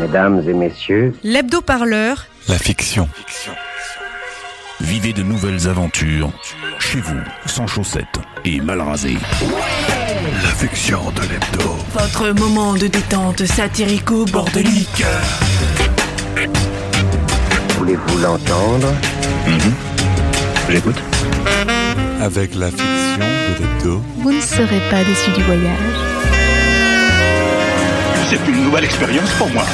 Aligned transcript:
Mesdames 0.00 0.42
et 0.48 0.54
messieurs, 0.54 1.12
L'hebdo-parleur, 1.22 2.26
La 2.48 2.56
fiction. 2.56 3.06
Vivez 4.80 5.12
de 5.12 5.22
nouvelles 5.22 5.68
aventures 5.68 6.30
chez 6.78 7.00
vous, 7.00 7.20
sans 7.44 7.66
chaussettes 7.66 8.06
et 8.46 8.60
mal 8.62 8.80
rasé. 8.80 9.18
La 10.42 10.48
fiction 10.48 11.00
de 11.10 11.20
l'hebdo. 11.20 11.76
Votre 11.92 12.30
moment 12.30 12.72
de 12.74 12.86
détente 12.86 13.44
satirico-bordelique. 13.44 15.04
voulez-vous 17.76 18.18
l'entendre? 18.18 18.88
J'écoute. 20.70 20.96
Avec 22.22 22.54
la 22.54 22.70
fiction 22.70 23.18
de 23.18 23.62
l'hebdo. 23.62 24.02
Vous 24.16 24.32
ne 24.32 24.40
serez 24.40 24.80
pas 24.90 25.04
déçu 25.04 25.30
du 25.32 25.42
voyage. 25.42 26.39
C'est 28.30 28.48
une 28.48 28.62
nouvelle 28.62 28.84
expérience 28.84 29.28
pour 29.32 29.50
moi. 29.50 29.64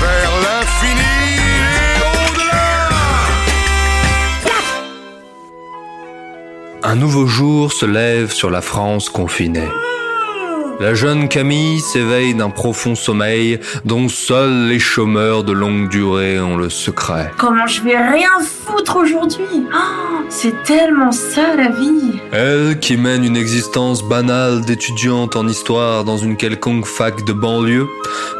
Vers 0.00 0.32
l'infini 0.42 1.00
Un 6.82 6.96
nouveau 6.96 7.26
jour 7.26 7.72
se 7.72 7.86
lève 7.86 8.32
sur 8.32 8.50
la 8.50 8.62
France 8.62 9.10
confinée. 9.10 9.68
La 10.80 10.94
jeune 10.94 11.28
Camille 11.28 11.78
s'éveille 11.80 12.34
d'un 12.34 12.48
profond 12.48 12.94
sommeil 12.94 13.60
dont 13.84 14.08
seuls 14.08 14.66
les 14.66 14.78
chômeurs 14.78 15.44
de 15.44 15.52
longue 15.52 15.90
durée 15.90 16.40
ont 16.40 16.56
le 16.56 16.70
secret. 16.70 17.30
Comment 17.36 17.66
je 17.66 17.82
vais 17.82 17.98
rien 17.98 18.30
foutre 18.40 18.96
aujourd'hui 18.96 19.44
Oh, 19.74 20.24
C'est 20.30 20.62
tellement 20.62 21.12
ça 21.12 21.54
la 21.54 21.68
vie 21.68 22.18
Elle, 22.32 22.78
qui 22.78 22.96
mène 22.96 23.24
une 23.24 23.36
existence 23.36 24.02
banale 24.02 24.62
d'étudiante 24.62 25.36
en 25.36 25.46
histoire 25.46 26.04
dans 26.04 26.16
une 26.16 26.38
quelconque 26.38 26.86
fac 26.86 27.26
de 27.26 27.34
banlieue, 27.34 27.86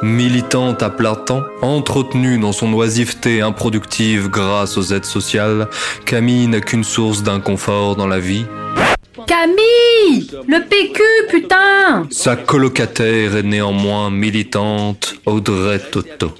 militante 0.03 0.83
à 0.83 0.89
plein 0.89 1.17
temps, 1.17 1.43
entretenue 1.61 2.39
dans 2.39 2.53
son 2.53 2.73
oisiveté 2.73 3.43
improductive 3.43 4.31
grâce 4.31 4.79
aux 4.79 4.95
aides 4.95 5.05
sociales, 5.05 5.69
Camille 6.07 6.47
n'a 6.47 6.63
qu'une 6.63 6.85
source 6.85 7.23
d'inconfort 7.23 7.97
dans 7.97 8.07
la 8.07 8.19
vie. 8.19 8.47
Camille 9.27 10.31
Le 10.49 10.65
PQ, 10.69 11.03
putain 11.31 12.07
Sa 12.11 12.37
colocataire 12.37 13.37
est 13.37 13.43
néanmoins 13.43 14.11
militante, 14.11 15.15
Audrey 15.27 15.79
Toto. 15.91 16.33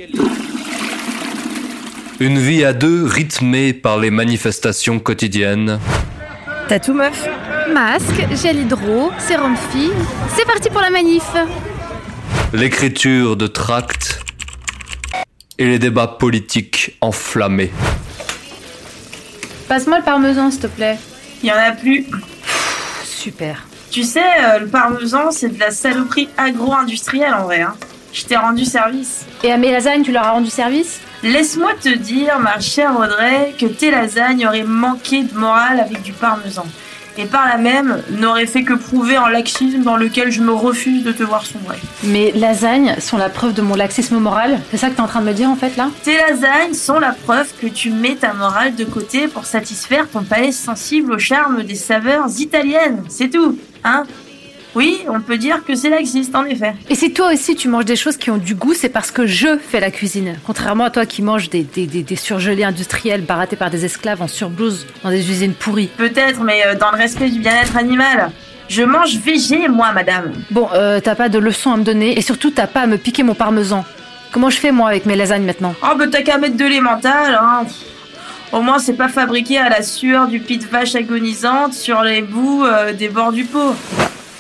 Une 2.21 2.39
vie 2.39 2.65
à 2.65 2.73
deux 2.73 3.05
rythmée 3.07 3.73
par 3.73 3.99
les 3.99 4.11
manifestations 4.11 4.99
quotidiennes. 4.99 5.79
t'as 6.69 6.79
tout 6.79 6.95
meuf 6.95 7.27
Masque, 7.73 8.27
gel 8.43 8.59
hydro, 8.61 9.11
sérum 9.19 9.57
fille. 9.73 9.93
C'est 10.37 10.45
parti 10.47 10.69
pour 10.71 10.81
la 10.81 10.91
manif. 10.91 11.23
l'écriture 12.53 13.37
de 13.37 13.47
tracts 13.47 14.21
et 15.59 15.67
les 15.67 15.79
débats 15.79 16.09
politiques 16.09 16.97
enflammés. 17.01 17.71
Passe-moi 19.69 19.99
le 19.99 20.05
parmesan, 20.05 20.51
s'il 20.51 20.61
te 20.61 20.67
plaît. 20.67 20.99
Il 21.43 21.49
y 21.49 21.53
en 21.53 21.57
a 21.57 21.71
plus. 21.73 22.05
Super. 23.21 23.67
Tu 23.91 24.03
sais, 24.03 24.25
euh, 24.43 24.61
le 24.61 24.67
parmesan, 24.67 25.31
c'est 25.31 25.51
de 25.51 25.61
la 25.61 25.71
saloperie 25.71 26.31
agro-industrielle 26.39 27.35
en 27.35 27.43
vrai. 27.43 27.61
Hein. 27.61 27.75
Je 28.15 28.25
t'ai 28.25 28.37
rendu 28.37 28.65
service. 28.65 29.27
Et 29.43 29.53
à 29.53 29.59
mes 29.59 29.71
lasagnes, 29.71 30.03
tu 30.03 30.11
leur 30.11 30.25
as 30.25 30.31
rendu 30.31 30.49
service? 30.49 31.01
Laisse-moi 31.23 31.73
te 31.83 31.91
dire, 31.91 32.39
ma 32.39 32.61
chère 32.61 32.99
Audrey, 32.99 33.55
que 33.61 33.67
tes 33.67 33.91
lasagnes 33.91 34.47
auraient 34.47 34.63
manqué 34.63 35.25
de 35.25 35.35
morale 35.37 35.81
avec 35.81 36.01
du 36.01 36.15
parmesan. 36.15 36.65
Et 37.19 37.25
par 37.25 37.47
là 37.47 37.59
même, 37.59 38.03
n'auraient 38.11 38.47
fait 38.47 38.63
que 38.63 38.75
prouver 38.75 39.17
un 39.17 39.29
laxisme 39.29 39.83
dans 39.83 39.97
lequel 39.97 40.31
je 40.31 40.41
me 40.41 40.53
refuse 40.53 41.05
de 41.05 41.13
te 41.13 41.23
voir 41.23 41.45
sombrer. 41.45 41.79
Mes 42.05 42.33
lasagnes 42.33 42.97
sont 42.99 43.17
la 43.17 43.29
preuve 43.29 43.53
de 43.53 43.63
mon 43.63 43.75
laxisme 43.75 44.19
moral. 44.19 44.61
C'est 44.71 44.77
ça 44.77 44.89
que 44.89 44.95
t'es 44.95 45.01
en 45.01 45.07
train 45.07 45.21
de 45.21 45.27
me 45.27 45.33
dire, 45.33 45.49
en 45.49 45.57
fait, 45.57 45.77
là? 45.77 45.91
Tes 46.03 46.17
lasagnes 46.17 46.75
sont 46.75 46.99
la 46.99 47.13
preuve 47.13 47.49
que 47.61 47.67
tu 47.67 47.91
mets 47.91 48.15
ta 48.15 48.33
morale 48.33 48.75
de 48.75 48.85
côté 48.85 49.29
pour 49.29 49.45
satisfaire 49.45 50.09
ton 50.11 50.23
palais 50.23 50.53
sensible 50.53 51.13
au 51.13 51.19
charme 51.19 51.63
des 51.63 51.75
saveurs 51.75 52.29
italiennes. 52.39 53.03
C'est 53.09 53.29
tout, 53.29 53.59
hein? 53.85 54.05
Oui, 54.75 55.01
on 55.09 55.21
peut 55.21 55.37
dire 55.37 55.65
que 55.65 55.75
c'est 55.75 55.91
laxiste, 55.91 56.35
en 56.35 56.45
effet. 56.45 56.75
Et 56.89 56.95
si 56.95 57.13
toi 57.13 57.33
aussi 57.33 57.57
tu 57.57 57.69
manges 57.69 57.85
des 57.87 57.97
choses 57.97 58.17
qui 58.17 58.31
ont 58.31 58.37
du 58.37 58.55
goût, 58.55 58.75
c'est 58.75 58.89
parce 58.89 59.11
que 59.11 59.27
je 59.27 59.59
fais 59.59 59.81
la 59.81 59.91
cuisine. 59.91 60.37
Contrairement 60.47 60.85
à 60.85 60.91
toi 60.91 61.07
qui 61.07 61.23
manges 61.23 61.51
des, 61.51 61.63
des, 61.63 61.87
des, 61.87 62.03
des 62.03 62.17
surgelés 62.17 62.65
industriels 62.65 63.23
barattés 63.23 63.57
par 63.57 63.71
des 63.71 63.85
esclaves 63.85 64.23
en 64.23 64.29
surblouse 64.29 64.87
dans 65.03 65.11
des 65.11 65.29
usines 65.29 65.55
pourries. 65.55 65.89
Peut-être, 65.97 66.43
mais 66.43 66.65
euh, 66.67 66.77
dans 66.77 66.93
le 66.93 66.99
respect 66.99 67.31
du 67.31 67.41
bien-être 67.41 67.77
animal. 67.77 68.31
Je 68.69 68.85
mange 68.85 69.17
végé, 69.17 69.67
moi, 69.67 69.91
madame. 69.93 70.33
Bon, 70.53 70.69
euh, 70.75 71.01
t'as 71.01 71.17
pas 71.17 71.29
de 71.29 71.41
leçons 71.41 71.73
à 71.73 71.77
me 71.77 71.83
donner 71.83 72.17
et 72.17 72.23
surtout 72.23 72.53
t'as 72.53 72.69
pas 72.69 72.83
à 72.83 72.87
me 72.87 72.99
piquer 72.99 73.25
mon 73.25 73.35
parmesan. 73.35 73.85
Comment 74.31 74.49
je 74.51 74.59
fais 74.59 74.71
moi 74.71 74.89
avec 74.91 75.07
mes 75.07 75.17
lasagnes 75.17 75.43
maintenant? 75.43 75.75
Oh, 75.83 75.97
bah 75.99 76.05
t'as 76.09 76.23
qu'à 76.23 76.39
mettre 76.39 76.57
de 76.57 76.65
l'emmental, 76.65 77.37
hein. 77.43 77.65
Au 78.53 78.61
moins, 78.63 78.79
c'est 78.79 78.95
pas 78.95 79.09
fabriqué 79.09 79.59
à 79.59 79.69
la 79.69 79.83
sueur 79.83 80.29
du 80.29 80.39
pit 80.39 80.59
de 80.63 80.67
vache 80.69 80.95
agonisante 80.95 81.75
sur 81.75 82.03
les 82.03 82.23
bouts 82.23 82.65
euh, 82.65 82.93
des 82.93 83.09
bords 83.09 83.33
du 83.33 83.45
pot. 83.45 83.75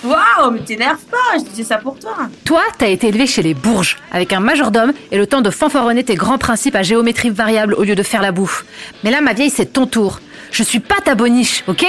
Waouh, 0.03 0.51
mais 0.53 0.61
t'énerve 0.61 1.03
pas, 1.11 1.39
je 1.39 1.45
disais 1.45 1.65
ça 1.65 1.77
pour 1.77 1.99
toi. 1.99 2.17
Toi, 2.45 2.63
t'as 2.79 2.89
été 2.89 3.09
élevé 3.09 3.27
chez 3.27 3.43
les 3.43 3.55
Bourges, 3.55 3.99
avec 4.13 4.33
un 4.33 4.41
majordome 4.41 4.93
et 5.11 5.19
le 5.19 5.27
temps 5.27 5.43
de 5.43 5.51
fanfaronner 5.51 6.05
tes 6.05 6.15
grands 6.15 6.39
principes 6.39 6.75
à 6.75 6.83
géométrie 6.83 7.31
variable 7.31 7.75
au 7.75 7.85
lieu 7.85 7.95
de 7.95 8.03
faire 8.03 8.23
la 8.23 8.33
bouffe. 8.33 8.65
Mais 9.05 9.11
là, 9.11 9.21
ma 9.21 9.35
vieille, 9.35 9.51
c'est 9.51 9.73
ton 9.73 9.87
tour. 9.87 10.21
Je 10.53 10.63
suis 10.63 10.81
pas 10.81 10.97
ta 11.05 11.15
boniche, 11.15 11.65
ok? 11.69 11.85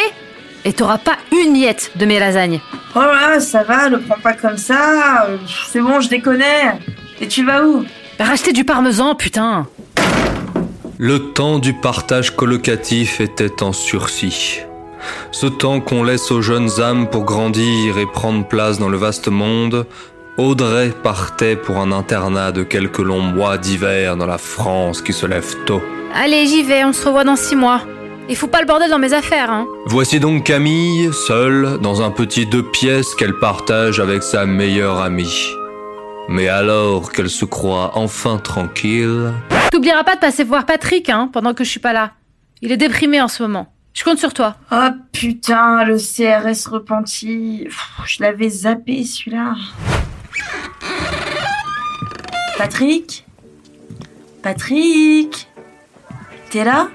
Et 0.65 0.73
t'auras 0.73 0.97
pas 0.97 1.15
une 1.31 1.53
miette 1.53 1.91
de 1.95 2.05
mes 2.05 2.19
lasagnes. 2.19 2.59
Oh 2.95 2.99
là, 2.99 3.39
ça 3.39 3.63
va, 3.63 3.89
le 3.89 3.99
prends 4.01 4.19
pas 4.19 4.33
comme 4.33 4.57
ça. 4.57 5.27
C'est 5.71 5.79
bon, 5.79 6.01
je 6.01 6.09
déconne. 6.09 6.43
Et 7.21 7.27
tu 7.27 7.45
vas 7.45 7.63
où? 7.65 7.85
Racheter 8.19 8.51
du 8.51 8.65
parmesan, 8.65 9.15
putain 9.15 9.67
Le 10.97 11.31
temps 11.31 11.57
du 11.59 11.73
partage 11.73 12.35
colocatif 12.35 13.21
était 13.21 13.63
en 13.63 13.73
sursis. 13.73 14.59
Ce 15.31 15.47
temps 15.47 15.79
qu'on 15.79 16.03
laisse 16.03 16.31
aux 16.31 16.41
jeunes 16.41 16.79
âmes 16.79 17.09
pour 17.09 17.23
grandir 17.23 17.97
et 17.97 18.05
prendre 18.05 18.47
place 18.47 18.79
dans 18.79 18.89
le 18.89 18.97
vaste 18.97 19.27
monde, 19.27 19.85
Audrey 20.37 20.91
partait 21.03 21.55
pour 21.55 21.77
un 21.77 21.91
internat 21.91 22.51
de 22.51 22.63
quelques 22.63 22.99
longs 22.99 23.21
mois 23.21 23.57
d'hiver 23.57 24.17
dans 24.17 24.25
la 24.25 24.37
France 24.37 25.01
qui 25.01 25.13
se 25.13 25.25
lève 25.25 25.55
tôt. 25.65 25.81
Allez, 26.13 26.47
j'y 26.47 26.63
vais, 26.63 26.83
on 26.83 26.93
se 26.93 27.05
revoit 27.05 27.23
dans 27.23 27.35
six 27.35 27.55
mois. 27.55 27.81
Il 28.29 28.35
faut 28.35 28.47
pas 28.47 28.61
le 28.61 28.67
bordel 28.67 28.89
dans 28.89 28.99
mes 28.99 29.13
affaires, 29.13 29.51
hein. 29.51 29.67
Voici 29.87 30.19
donc 30.19 30.45
Camille, 30.45 31.09
seule, 31.13 31.79
dans 31.81 32.01
un 32.01 32.11
petit 32.11 32.45
deux 32.45 32.63
pièces 32.63 33.13
qu'elle 33.15 33.37
partage 33.39 33.99
avec 33.99 34.23
sa 34.23 34.45
meilleure 34.45 35.01
amie. 35.01 35.49
Mais 36.29 36.47
alors 36.47 37.11
qu'elle 37.11 37.29
se 37.29 37.45
croit 37.45 37.91
enfin 37.95 38.37
tranquille, 38.37 39.33
T'oublieras 39.71 40.03
pas 40.03 40.15
de 40.15 40.19
passer 40.19 40.43
voir 40.43 40.65
Patrick, 40.65 41.09
hein, 41.09 41.29
pendant 41.31 41.53
que 41.53 41.63
je 41.63 41.69
suis 41.69 41.79
pas 41.79 41.93
là. 41.93 42.11
Il 42.61 42.71
est 42.73 42.77
déprimé 42.77 43.21
en 43.21 43.29
ce 43.29 43.41
moment. 43.41 43.70
Je 43.93 44.03
compte 44.03 44.19
sur 44.19 44.33
toi. 44.33 44.55
Oh 44.71 44.87
putain, 45.11 45.83
le 45.83 45.97
CRS 45.97 46.67
repenti. 46.69 47.63
Pff, 47.65 47.87
Je 48.05 48.23
l'avais 48.23 48.49
zappé 48.49 49.03
celui-là. 49.03 49.55
Patrick? 52.57 53.25
Patrick? 54.41 55.47
T'es 56.49 56.63
là? 56.63 56.87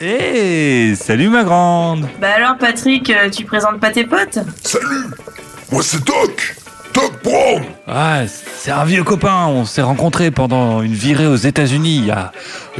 Hé, 0.00 0.94
salut 0.96 1.28
ma 1.28 1.44
grande. 1.44 2.08
Bah 2.20 2.32
alors 2.36 2.58
Patrick, 2.58 3.08
euh, 3.10 3.30
tu 3.30 3.44
présentes 3.44 3.80
pas 3.80 3.90
tes 3.90 4.04
potes? 4.04 4.38
Salut! 4.62 5.06
Moi 5.72 5.82
c'est 5.82 6.04
Doc! 6.04 6.56
Doc 6.92 7.22
Brown! 7.22 7.62
Ah, 7.86 8.22
c'est 8.26 8.70
un 8.70 8.84
vieux 8.84 9.04
copain, 9.04 9.46
on 9.46 9.64
s'est 9.64 9.82
rencontrés 9.82 10.30
pendant 10.30 10.82
une 10.82 10.92
virée 10.92 11.26
aux 11.26 11.36
États-Unis 11.36 11.96
il 11.98 12.06
y 12.06 12.10
a 12.10 12.32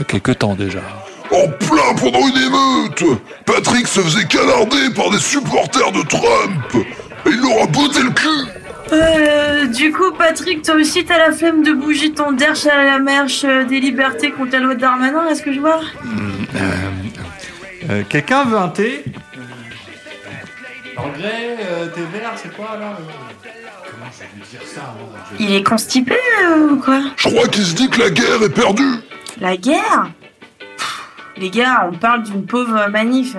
quelques 0.06 0.38
temps 0.38 0.54
déjà. 0.54 0.80
En 1.34 1.48
plein 1.48 1.94
pendant 2.00 2.26
une 2.28 2.36
émeute. 2.36 3.20
Patrick 3.44 3.86
se 3.88 4.00
faisait 4.00 4.24
canarder 4.26 4.90
par 4.94 5.10
des 5.10 5.18
supporters 5.18 5.90
de 5.92 6.02
Trump. 6.02 6.86
Et 7.26 7.30
il 7.30 7.40
leur 7.40 7.62
a 7.64 7.66
botté 7.66 8.00
le 8.02 8.10
cul. 8.10 8.28
Euh, 8.92 9.64
du 9.66 9.90
coup 9.92 10.12
Patrick, 10.16 10.62
toi 10.62 10.74
aussi 10.74 11.04
t'as 11.04 11.18
la 11.18 11.32
flemme 11.32 11.62
de 11.62 11.72
bouger 11.72 12.12
ton 12.12 12.32
derche 12.32 12.66
à 12.66 12.84
la 12.84 12.98
marche 12.98 13.42
euh, 13.44 13.64
des 13.64 13.80
libertés 13.80 14.30
contre 14.30 14.52
la 14.52 14.58
loi 14.60 14.74
de 14.74 14.80
Darmanin, 14.80 15.26
est-ce 15.30 15.42
que 15.42 15.52
je 15.54 15.58
vois 15.58 15.80
Euh, 17.90 18.02
Quelqu'un 18.08 18.44
veut 18.44 18.58
un 18.58 18.68
thé 18.68 19.02
Anglais, 20.96 21.56
thé 21.94 22.00
vert, 22.12 22.32
c'est 22.36 22.54
quoi 22.54 22.76
là 22.78 22.96
Comment 23.90 24.10
je 24.12 24.20
vais 24.20 24.58
dire 24.58 24.68
ça 24.68 24.94
Il 25.40 25.54
est 25.54 25.62
constipé 25.62 26.14
euh, 26.44 26.70
ou 26.72 26.76
quoi 26.76 27.00
Je 27.16 27.28
crois 27.28 27.48
qu'il 27.48 27.64
se 27.64 27.74
dit 27.74 27.88
que 27.88 28.00
la 28.00 28.10
guerre 28.10 28.42
est 28.44 28.50
perdue. 28.54 28.96
La 29.40 29.56
guerre 29.56 30.10
Les 31.36 31.50
gars, 31.50 31.88
on 31.90 31.96
parle 31.96 32.22
d'une 32.22 32.46
pauvre 32.46 32.88
manif. 32.90 33.36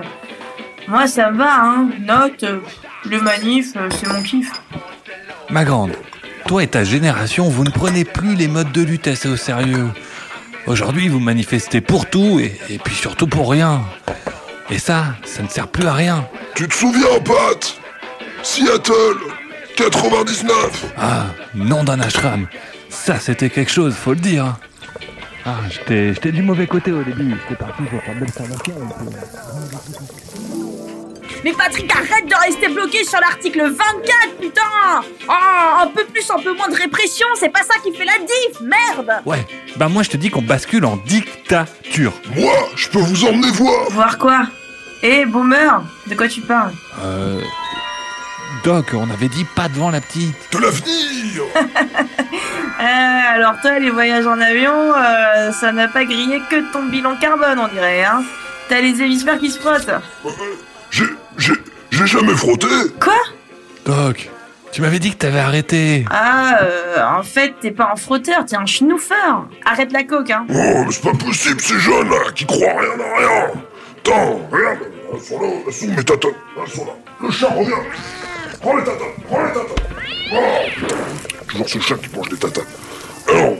Moi, 0.88 1.06
ça 1.08 1.30
me 1.30 1.38
va, 1.38 1.62
hein. 1.62 1.88
Note, 2.00 2.42
euh, 2.44 2.60
le 3.04 3.20
manif, 3.20 3.72
euh, 3.76 3.88
c'est 3.90 4.06
mon 4.12 4.22
kiff. 4.22 4.52
Ma 5.50 5.64
grande, 5.64 5.92
toi 6.46 6.62
et 6.62 6.66
ta 6.66 6.84
génération, 6.84 7.48
vous 7.48 7.64
ne 7.64 7.70
prenez 7.70 8.04
plus 8.04 8.34
les 8.34 8.48
modes 8.48 8.72
de 8.72 8.82
lutte 8.82 9.08
assez 9.08 9.28
au 9.28 9.36
sérieux. 9.36 9.88
Aujourd'hui, 10.66 11.08
vous 11.08 11.20
manifestez 11.20 11.80
pour 11.80 12.06
tout 12.06 12.38
et, 12.40 12.58
et 12.68 12.78
puis 12.78 12.94
surtout 12.94 13.26
pour 13.26 13.50
rien. 13.50 13.82
Et 14.70 14.78
ça, 14.78 15.04
ça 15.24 15.42
ne 15.42 15.48
sert 15.48 15.68
plus 15.68 15.86
à 15.86 15.92
rien. 15.94 16.28
Tu 16.54 16.68
te 16.68 16.74
souviens, 16.74 17.20
Pat 17.24 17.78
Seattle 18.42 19.16
99 19.76 20.86
Ah, 20.98 21.26
nom 21.54 21.84
d'un 21.84 22.00
ashram. 22.00 22.46
Ça, 22.88 23.18
c'était 23.20 23.50
quelque 23.50 23.70
chose, 23.70 23.94
faut 23.94 24.12
le 24.14 24.20
dire. 24.20 24.56
Ah, 25.48 25.60
j'étais 25.70 26.12
j'étais 26.12 26.32
du 26.32 26.42
mauvais 26.42 26.66
côté 26.66 26.90
au 26.92 27.02
début. 27.04 27.34
J'étais 27.42 27.54
parti 27.62 27.82
pour 27.84 28.02
faire 28.02 28.14
de 28.16 28.20
l'observation. 28.20 28.74
Mais 31.44 31.52
Patrick, 31.52 31.92
arrête 31.92 32.26
de 32.28 32.34
rester 32.34 32.68
bloqué 32.68 33.04
sur 33.04 33.20
l'article 33.20 33.62
24, 33.62 33.76
putain 34.40 34.62
Oh, 35.28 35.82
un 35.82 35.86
peu 35.88 36.04
plus, 36.06 36.28
un 36.30 36.40
peu 36.40 36.52
moins 36.54 36.68
de 36.68 36.74
répression, 36.74 37.26
c'est 37.38 37.50
pas 37.50 37.62
ça 37.62 37.78
qui 37.84 37.94
fait 37.94 38.04
la 38.04 38.18
diff, 38.18 38.60
merde 38.60 39.22
Ouais, 39.24 39.46
bah 39.76 39.88
moi 39.88 40.02
je 40.02 40.10
te 40.10 40.16
dis 40.16 40.30
qu'on 40.30 40.42
bascule 40.42 40.84
en 40.84 40.96
dictature. 40.96 42.12
Moi, 42.34 42.52
je 42.74 42.88
peux 42.88 42.98
vous 42.98 43.24
emmener 43.26 43.50
voir. 43.52 43.88
Voir 43.90 44.18
quoi? 44.18 44.46
Eh, 45.04 45.24
boomer, 45.26 45.84
de 46.08 46.14
quoi 46.16 46.26
tu 46.26 46.40
parles? 46.40 46.72
Euh. 47.04 47.40
Doc, 48.66 48.94
on 48.94 49.08
avait 49.10 49.28
dit 49.28 49.44
pas 49.44 49.68
devant 49.68 49.92
la 49.92 50.00
petite. 50.00 50.34
De 50.50 50.58
l'avenir 50.58 51.44
Euh, 52.78 53.34
alors 53.34 53.54
toi, 53.62 53.78
les 53.78 53.90
voyages 53.90 54.26
en 54.26 54.38
avion, 54.38 54.92
euh, 54.92 55.52
ça 55.52 55.70
n'a 55.72 55.86
pas 55.88 56.04
grillé 56.04 56.42
que 56.50 56.72
ton 56.72 56.82
bilan 56.82 57.16
carbone, 57.16 57.58
on 57.58 57.68
dirait, 57.68 58.04
hein 58.04 58.22
T'as 58.68 58.80
les 58.80 59.00
hémisphères 59.00 59.38
qui 59.38 59.50
se 59.50 59.58
frottent. 59.60 59.88
Euh, 59.88 60.30
J'ai... 60.90 61.04
j'ai... 61.38 61.54
j'ai 61.90 62.06
jamais 62.06 62.34
frotté 62.34 62.66
Quoi? 63.00 63.14
Doc, 63.86 64.30
tu 64.72 64.82
m'avais 64.82 64.98
dit 64.98 65.12
que 65.12 65.16
t'avais 65.16 65.38
arrêté. 65.38 66.04
Ah, 66.10 66.58
euh, 66.62 67.18
en 67.18 67.22
fait, 67.22 67.54
t'es 67.60 67.70
pas 67.70 67.92
un 67.92 67.96
frotteur, 67.96 68.44
t'es 68.44 68.56
un 68.56 68.66
schnoufeur. 68.66 69.46
Arrête 69.64 69.92
la 69.92 70.02
coke, 70.02 70.30
hein. 70.30 70.44
Oh, 70.50 70.82
mais 70.84 70.90
c'est 70.90 71.02
pas 71.02 71.16
possible, 71.16 71.60
ces 71.60 71.78
jeunes 71.78 72.10
là, 72.10 72.30
qui 72.34 72.44
croient 72.44 72.80
rien 72.80 73.00
à 73.00 73.18
rien 73.18 73.46
Attends, 73.98 74.40
regarde, 74.50 74.78
elles 75.14 75.20
sont 75.20 75.40
là, 75.40 75.48
elles 75.66 75.72
sont 75.72 76.02
tatanes 76.02 76.30
Elles 76.60 76.72
sont 76.72 76.84
là. 76.84 76.92
Le 77.22 77.30
chat 77.30 77.48
revient 77.48 77.72
Prends 78.60 78.76
les 78.76 78.84
tatanes, 78.84 78.98
prends 79.28 79.44
les 79.44 79.52
tatanes 79.52 79.84
Oh 80.32 80.36
Toujours 81.48 81.68
ce 81.68 81.78
chat 81.80 81.94
qui 81.96 82.16
mange 82.16 82.28
des 82.28 82.36
tatanes. 82.36 82.64
Alors, 83.28 83.54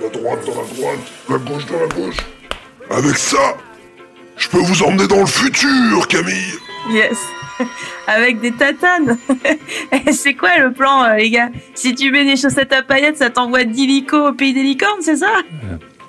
la 0.00 0.08
droite 0.08 0.38
dans 0.46 0.60
la 0.60 0.66
droite, 0.68 0.98
la 1.28 1.38
gauche 1.38 1.66
dans 1.66 1.80
la 1.80 1.86
gauche. 1.94 2.16
Avec 2.90 3.16
ça, 3.16 3.56
je 4.36 4.48
peux 4.48 4.58
vous 4.58 4.82
emmener 4.82 5.06
dans 5.06 5.20
le 5.20 5.26
futur, 5.26 6.08
Camille 6.08 6.54
Yes. 6.90 7.18
Avec 8.06 8.40
des 8.40 8.52
tatanes. 8.52 9.16
Eh, 9.92 10.12
c'est 10.12 10.34
quoi 10.34 10.58
le 10.58 10.72
plan, 10.72 11.04
euh, 11.04 11.14
les 11.16 11.30
gars? 11.30 11.48
Si 11.74 11.94
tu 11.94 12.10
mets 12.10 12.24
des 12.24 12.36
chaussettes 12.36 12.72
à 12.72 12.82
paillettes, 12.82 13.16
ça 13.18 13.30
t'envoie 13.30 13.64
d'illico 13.64 14.28
au 14.28 14.32
pays 14.32 14.52
des 14.52 14.62
licornes, 14.62 15.00
c'est 15.00 15.16
ça? 15.16 15.30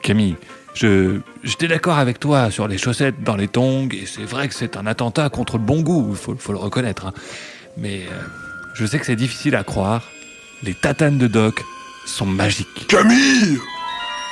Camille, 0.02 0.36
je 0.74 1.20
j'étais 1.44 1.68
d'accord 1.68 1.98
avec 1.98 2.20
toi 2.20 2.50
sur 2.52 2.68
les 2.68 2.78
chaussettes 2.78 3.22
dans 3.24 3.36
les 3.36 3.48
tongs, 3.48 3.88
et 3.94 4.06
c'est 4.06 4.24
vrai 4.26 4.48
que 4.48 4.54
c'est 4.56 4.76
un 4.76 4.86
attentat 4.88 5.30
contre 5.30 5.58
le 5.58 5.64
bon 5.64 5.82
goût, 5.82 6.08
il 6.12 6.18
faut, 6.18 6.36
faut 6.38 6.52
le 6.52 6.58
reconnaître. 6.58 7.06
hein. 7.08 7.14
Mais 7.78 8.04
euh, 8.10 8.16
je 8.74 8.86
sais 8.86 9.00
que 9.00 9.06
c'est 9.06 9.16
difficile 9.16 9.56
à 9.56 9.64
croire. 9.64 10.04
Les 10.64 10.74
tatanes 10.74 11.18
de 11.18 11.28
Doc 11.28 11.62
sont 12.06 12.26
magiques. 12.26 12.88
Camille 12.88 13.60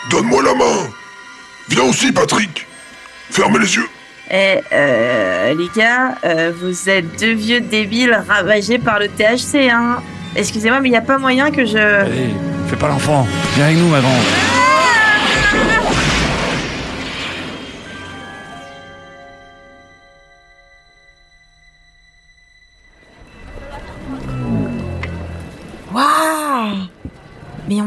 Donne-moi 0.10 0.44
la 0.44 0.54
main 0.54 0.90
Viens 1.70 1.84
aussi, 1.84 2.12
Patrick 2.12 2.68
Fermez 3.30 3.60
les 3.60 3.76
yeux 3.76 3.88
Eh, 4.32 4.60
euh, 4.72 5.54
les 5.56 5.70
gars, 5.76 6.16
euh, 6.26 6.52
vous 6.62 6.90
êtes 6.90 7.20
deux 7.20 7.34
vieux 7.34 7.62
débiles 7.62 8.22
ravagés 8.28 8.80
par 8.80 9.00
le 9.00 9.08
THC, 9.08 9.70
hein 9.72 10.02
Excusez-moi, 10.36 10.80
mais 10.82 10.90
il 10.90 10.92
n'y 10.92 10.98
a 10.98 11.02
pas 11.02 11.18
moyen 11.18 11.52
que 11.52 11.66
je... 11.66 11.78
Allez, 11.78 12.30
fais 12.68 12.76
pas 12.76 12.88
l'enfant. 12.88 13.28
Viens 13.56 13.66
avec 13.66 13.78
nous, 13.78 13.88
ma 13.88 14.02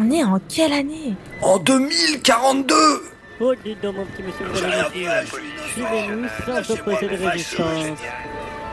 on 0.06 0.10
est 0.12 0.24
en 0.24 0.40
quelle 0.48 0.72
année 0.72 1.14
En 1.42 1.58
2042 1.58 2.74
Oh, 3.38 3.52
dites 3.62 3.82
donc, 3.82 3.96
mon 3.96 4.04
petit 4.06 4.22
monsieur, 4.22 4.46
vous 4.50 4.64
allez 4.64 5.26
Suivez-nous 5.72 6.26
sans 6.64 6.72
opposer 6.72 7.08
de 7.08 7.28
résistance. 7.28 7.98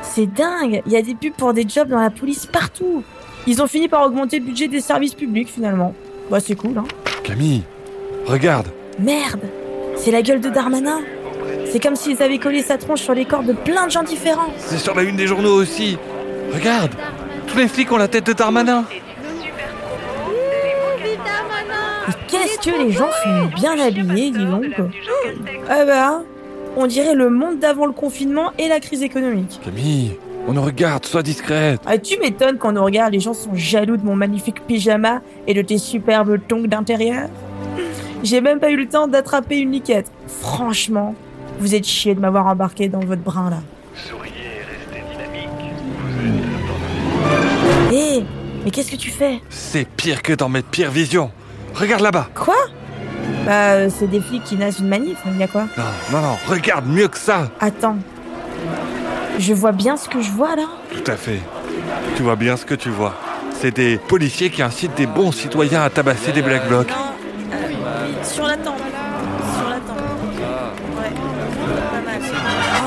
C'est 0.02 0.34
dingue 0.34 0.82
Il 0.86 0.92
y 0.92 0.96
a 0.96 1.02
des 1.02 1.16
pubs 1.16 1.34
pour 1.34 1.54
des 1.54 1.68
jobs 1.68 1.90
dans 1.90 2.00
la 2.00 2.10
police 2.10 2.46
partout 2.46 3.04
Ils 3.48 3.62
ont 3.62 3.68
fini 3.68 3.88
par 3.90 4.06
augmenter 4.06 4.40
le 4.40 4.46
budget 4.46 4.68
des 4.68 4.80
services 4.80 5.16
publics, 5.16 5.50
finalement. 5.50 5.94
Bah, 6.32 6.40
c'est 6.40 6.56
cool, 6.56 6.78
hein 6.78 6.86
Camille, 7.24 7.64
regarde. 8.26 8.68
Merde 9.00 9.42
C'est 9.98 10.12
la 10.12 10.22
gueule 10.22 10.40
de 10.40 10.50
Darmanin 10.50 11.02
C'est 11.70 11.82
comme 11.82 11.96
s'ils 11.96 12.22
avaient 12.24 12.38
collé 12.38 12.62
sa 12.62 12.78
tronche 12.78 13.02
sur 13.02 13.14
les 13.14 13.26
corps 13.26 13.44
de 13.44 13.54
plein 13.54 13.88
de 13.88 13.92
gens 13.92 14.04
différents 14.04 14.54
C'est 14.58 14.78
sur 14.78 14.96
la 14.96 15.04
une 15.04 15.18
des 15.18 15.28
journaux 15.28 15.56
aussi. 15.56 15.98
Regarde, 16.54 16.92
tous 17.48 17.58
les 17.58 17.68
flics 17.68 17.92
ont 17.92 17.98
la 17.98 18.08
tête 18.08 18.28
de 18.28 18.34
Darmanin. 18.34 18.86
Que 22.64 22.84
les 22.86 22.92
gens 22.92 23.10
sont 23.24 23.46
bien 23.56 23.78
habillés, 23.78 24.32
dis 24.32 24.46
donc 24.46 24.66
Ah 25.70 25.86
bah, 25.86 26.22
on 26.78 26.88
dirait 26.88 27.16
le 27.16 27.30
monde 27.30 27.60
d'avant 27.60 27.86
le 27.86 27.92
confinement 27.92 28.52
et 28.58 28.68
la 28.68 28.80
crise 28.80 29.04
économique. 29.04 29.60
Camille, 29.64 30.18
on 30.48 30.54
nous 30.54 30.62
regarde, 30.62 31.06
sois 31.06 31.24
discrète. 31.24 31.82
Ah, 31.86 31.98
tu 31.98 32.18
m'étonnes 32.20 32.58
quand 32.58 32.76
on 32.78 32.84
regarde, 32.84 33.14
les 33.14 33.20
gens 33.20 33.34
sont 33.34 33.56
jaloux 33.56 33.98
de 33.98 34.06
mon 34.06 34.16
magnifique 34.16 34.66
pyjama 34.66 35.22
et 35.48 35.54
de 35.54 35.62
tes 35.62 35.78
superbes 35.78 36.40
tongs 36.48 36.68
d'intérieur. 36.68 37.30
J'ai 38.24 38.40
même 38.40 38.60
pas 38.60 38.72
eu 38.72 38.78
le 38.78 38.88
temps 38.88 39.08
d'attraper 39.08 39.60
une 39.60 39.72
liquette. 39.72 40.10
Franchement, 40.28 41.16
vous 41.60 41.76
êtes 41.76 41.86
chiés 41.86 42.16
de 42.16 42.22
m'avoir 42.22 42.48
embarqué 42.48 42.88
dans 42.88 43.02
votre 43.02 43.22
brin 43.22 43.50
là. 43.50 43.60
Hé, 47.92 48.24
mais 48.64 48.72
qu'est-ce 48.72 48.92
que 48.92 48.96
tu 48.96 49.12
fais? 49.12 49.42
C'est 49.50 49.88
pire 49.88 50.22
que 50.24 50.34
dans 50.34 50.50
mes 50.50 50.62
pires 50.62 50.92
visions. 50.92 51.30
Regarde 51.76 52.02
là-bas. 52.02 52.28
Quoi 52.36 52.56
Bah, 53.46 53.52
euh, 53.52 53.90
c'est 53.96 54.08
des 54.08 54.22
flics 54.22 54.44
qui 54.44 54.56
nassent 54.56 54.80
une 54.80 54.88
manif, 54.88 55.18
il 55.26 55.38
y 55.38 55.44
a 55.44 55.48
quoi 55.48 55.64
Non, 55.78 55.84
non, 56.12 56.22
non, 56.22 56.38
regarde 56.48 56.88
mieux 56.88 57.08
que 57.08 57.18
ça. 57.18 57.50
Attends. 57.60 57.98
Je 59.40 59.54
vois 59.54 59.72
bien 59.72 59.98
ce 59.98 60.08
que 60.08 60.22
je 60.22 60.30
vois 60.30 60.56
là 60.56 60.66
Tout 60.92 61.12
à 61.12 61.16
fait. 61.16 61.40
Tu 62.16 62.22
vois 62.24 62.36
bien 62.36 62.56
ce 62.56 62.66
que 62.66 62.76
tu 62.76 62.90
vois. 62.90 63.16
C'est 63.60 63.72
des 63.76 63.98
policiers 63.98 64.50
qui 64.50 64.62
incitent 64.62 64.96
des 64.96 65.08
bons 65.08 65.32
citoyens 65.32 65.82
à 65.84 65.90
tabasser 65.90 66.32
des 66.32 66.42
black 66.42 66.68
blocs. 66.68 66.92
Sur 68.22 68.46
la 68.46 68.58
tempe. 68.58 68.76
Sur 69.58 69.70
la 69.70 69.76
tempe. 69.78 69.98
Ouais. 70.98 71.12
Pas 71.92 72.12
mal. 72.12 72.22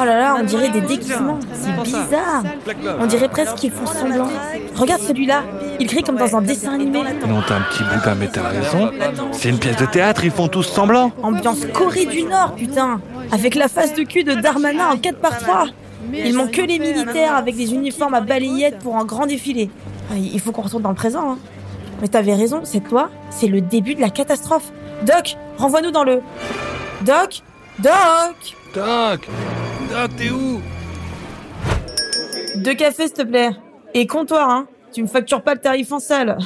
Oh 0.01 0.05
là 0.05 0.19
là, 0.19 0.37
on 0.39 0.45
dirait 0.45 0.69
des 0.69 0.83
déguisements. 0.83 1.39
C'est 1.53 1.83
bizarre. 1.83 2.43
On 3.01 3.07
dirait 3.07 3.29
presque 3.29 3.57
qu'ils 3.57 3.73
font 3.73 3.87
semblant. 3.87 4.29
Regarde 4.77 5.03
celui-là. 5.03 5.43
Il 5.79 5.87
crie 5.87 6.03
comme 6.03 6.17
dans 6.17 6.37
un 6.37 6.43
dessin 6.43 6.75
animé. 6.75 7.03
Non, 7.27 7.43
t'as 7.47 7.57
un 7.57 7.61
petit 7.63 7.83
boudin, 7.83 8.15
mais 8.15 8.29
t'as 8.29 8.49
raison. 8.49 8.91
C'est 9.33 9.49
une 9.49 9.59
pièce 9.59 9.77
de 9.77 9.87
théâtre, 9.87 10.25
ils 10.25 10.31
font 10.31 10.49
tous 10.49 10.63
semblant. 10.63 11.13
Ambiance 11.23 11.67
Corée 11.73 12.07
du 12.07 12.23
Nord, 12.23 12.55
putain. 12.55 13.01
Avec 13.33 13.55
la 13.55 13.69
face 13.69 13.95
de 13.95 14.03
cul 14.03 14.25
de 14.25 14.35
Darmanin 14.35 14.91
en 14.93 14.97
4 14.97 15.19
par 15.19 15.39
3 15.39 15.67
Ils 16.13 16.35
manquent 16.35 16.53
que 16.53 16.63
les 16.63 16.79
militaires 16.79 17.35
avec 17.35 17.57
des 17.57 17.75
uniformes 17.75 18.15
à 18.15 18.21
balayettes 18.21 18.79
pour 18.79 18.97
un 18.97 19.05
grand 19.05 19.27
défilé. 19.27 19.71
Ah, 20.11 20.15
Il 20.17 20.41
faut 20.41 20.53
qu'on 20.53 20.63
retourne 20.63 20.83
dans 20.83 20.91
le 20.91 20.95
présent. 20.97 21.33
Hein. 21.33 21.39
Mais 22.01 22.09
t'avais 22.09 22.35
raison, 22.35 22.61
cette 22.65 22.91
loi, 22.91 23.11
c'est 23.31 23.47
le 23.47 23.61
début 23.61 23.95
de 23.95 24.01
la 24.01 24.11
catastrophe. 24.11 24.71
Doc, 25.03 25.37
renvoie-nous 25.59 25.91
dans 25.91 26.05
le... 26.05 26.21
Doc 27.03 27.43
Doc 27.79 27.93
Doc 28.75 29.29
Doc, 29.91 30.11
t'es 30.17 30.31
où? 30.31 30.61
Deux 32.57 32.75
cafés, 32.75 33.07
s'il 33.07 33.13
te 33.13 33.23
plaît. 33.23 33.51
Et 33.95 34.07
comptoir, 34.07 34.49
hein. 34.49 34.67
Tu 34.97 35.03
me 35.03 35.09
factures 35.09 35.43
pas 35.43 35.53
le 35.53 35.61
tarif 35.61 35.93
en 35.93 35.99
salle. 36.01 36.39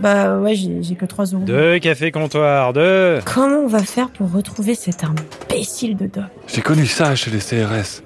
Bah 0.00 0.36
ouais, 0.40 0.56
j'ai 0.56 0.96
que 0.96 1.06
3 1.06 1.26
euros. 1.26 1.44
Deux 1.44 1.78
cafés 1.78 2.10
comptoirs, 2.10 2.72
deux. 2.72 3.20
Comment 3.24 3.58
on 3.58 3.68
va 3.68 3.84
faire 3.84 4.10
pour 4.10 4.32
retrouver 4.32 4.74
cet 4.74 5.04
imbécile 5.04 5.96
de 5.96 6.06
Doc? 6.06 6.24
J'ai 6.48 6.60
connu 6.60 6.86
ça 6.86 7.14
chez 7.14 7.30
les 7.30 7.38
CRS. 7.38 8.02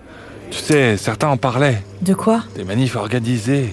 Tu 0.50 0.58
sais, 0.58 0.98
certains 0.98 1.28
en 1.28 1.38
parlaient. 1.38 1.82
De 2.02 2.12
quoi? 2.12 2.42
Des 2.54 2.64
manifs 2.64 2.96
organisés. 2.96 3.72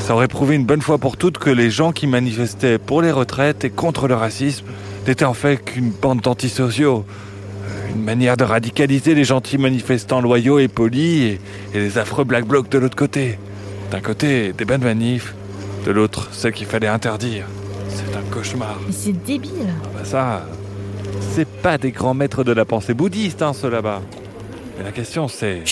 Ça 0.00 0.16
aurait 0.16 0.26
prouvé 0.26 0.56
une 0.56 0.66
bonne 0.66 0.82
fois 0.82 0.98
pour 0.98 1.16
toutes 1.16 1.38
que 1.38 1.50
les 1.50 1.70
gens 1.70 1.92
qui 1.92 2.08
manifestaient 2.08 2.78
pour 2.78 3.02
les 3.02 3.12
retraites 3.12 3.64
et 3.64 3.70
contre 3.70 4.08
le 4.08 4.16
racisme 4.16 4.66
n'étaient 5.06 5.24
en 5.24 5.32
fait 5.34 5.58
qu'une 5.58 5.90
bande 5.90 6.22
d'antisociaux. 6.22 7.04
Euh, 7.06 7.94
Une 7.94 8.02
manière 8.02 8.36
de 8.36 8.42
radicaliser 8.42 9.14
les 9.14 9.22
gentils 9.22 9.58
manifestants 9.58 10.20
loyaux 10.20 10.58
et 10.58 10.66
polis 10.66 11.22
et, 11.22 11.40
et 11.72 11.78
les 11.78 11.98
affreux 11.98 12.24
black 12.24 12.46
blocs 12.46 12.68
de 12.68 12.78
l'autre 12.78 12.96
côté. 12.96 13.38
D'un 13.92 14.00
côté, 14.00 14.54
des 14.54 14.64
bonnes 14.64 14.84
manifs, 14.84 15.34
de 15.84 15.90
l'autre, 15.90 16.32
celles 16.32 16.54
qu'il 16.54 16.66
fallait 16.66 16.86
interdire. 16.86 17.44
C'est 17.90 18.16
un 18.16 18.22
cauchemar. 18.32 18.78
Mais 18.86 18.92
c'est 18.92 19.12
débile. 19.12 19.68
Bah 19.94 20.02
ça, 20.02 20.46
c'est 21.20 21.46
pas 21.46 21.76
des 21.76 21.90
grands 21.90 22.14
maîtres 22.14 22.42
de 22.42 22.52
la 22.52 22.64
pensée 22.64 22.94
bouddhiste, 22.94 23.42
hein, 23.42 23.52
ceux 23.52 23.68
là-bas. 23.68 24.00
Mais 24.78 24.84
la 24.84 24.92
question 24.92 25.28
c'est... 25.28 25.64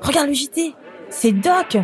Regarde 0.00 0.28
le 0.28 0.32
JT. 0.32 0.72
C'est 1.10 1.32
Doc. 1.32 1.76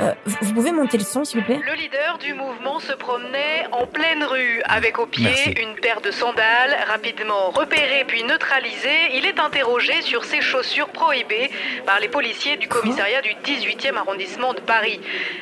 Euh, 0.00 0.12
vous 0.24 0.54
pouvez 0.54 0.72
monter 0.72 0.96
le 0.96 1.04
son, 1.04 1.24
s'il 1.24 1.40
vous 1.40 1.46
plaît 1.46 1.60
Le 1.66 1.74
leader 1.74 2.18
du 2.18 2.32
mouvement 2.32 2.80
se 2.80 2.92
promenait 2.92 3.66
en 3.72 3.86
pleine 3.86 4.24
rue 4.24 4.62
avec 4.64 4.98
au 4.98 5.06
pied 5.06 5.24
Merci. 5.24 5.50
une 5.50 5.74
paire 5.74 6.00
de 6.00 6.10
sandales. 6.10 6.76
Rapidement 6.88 7.50
repéré 7.50 8.04
puis 8.06 8.24
neutralisé, 8.24 8.90
il 9.14 9.26
est 9.26 9.38
interrogé 9.38 10.00
sur 10.00 10.24
ses 10.24 10.40
chaussures 10.40 10.88
prohibées 10.88 11.50
par 11.84 12.00
les 12.00 12.08
policiers 12.08 12.56
du 12.56 12.68
commissariat 12.68 13.20
du 13.20 13.30
18e 13.44 13.96
arrondissement 13.96 14.54
de 14.54 14.60
Paris. 14.60 15.00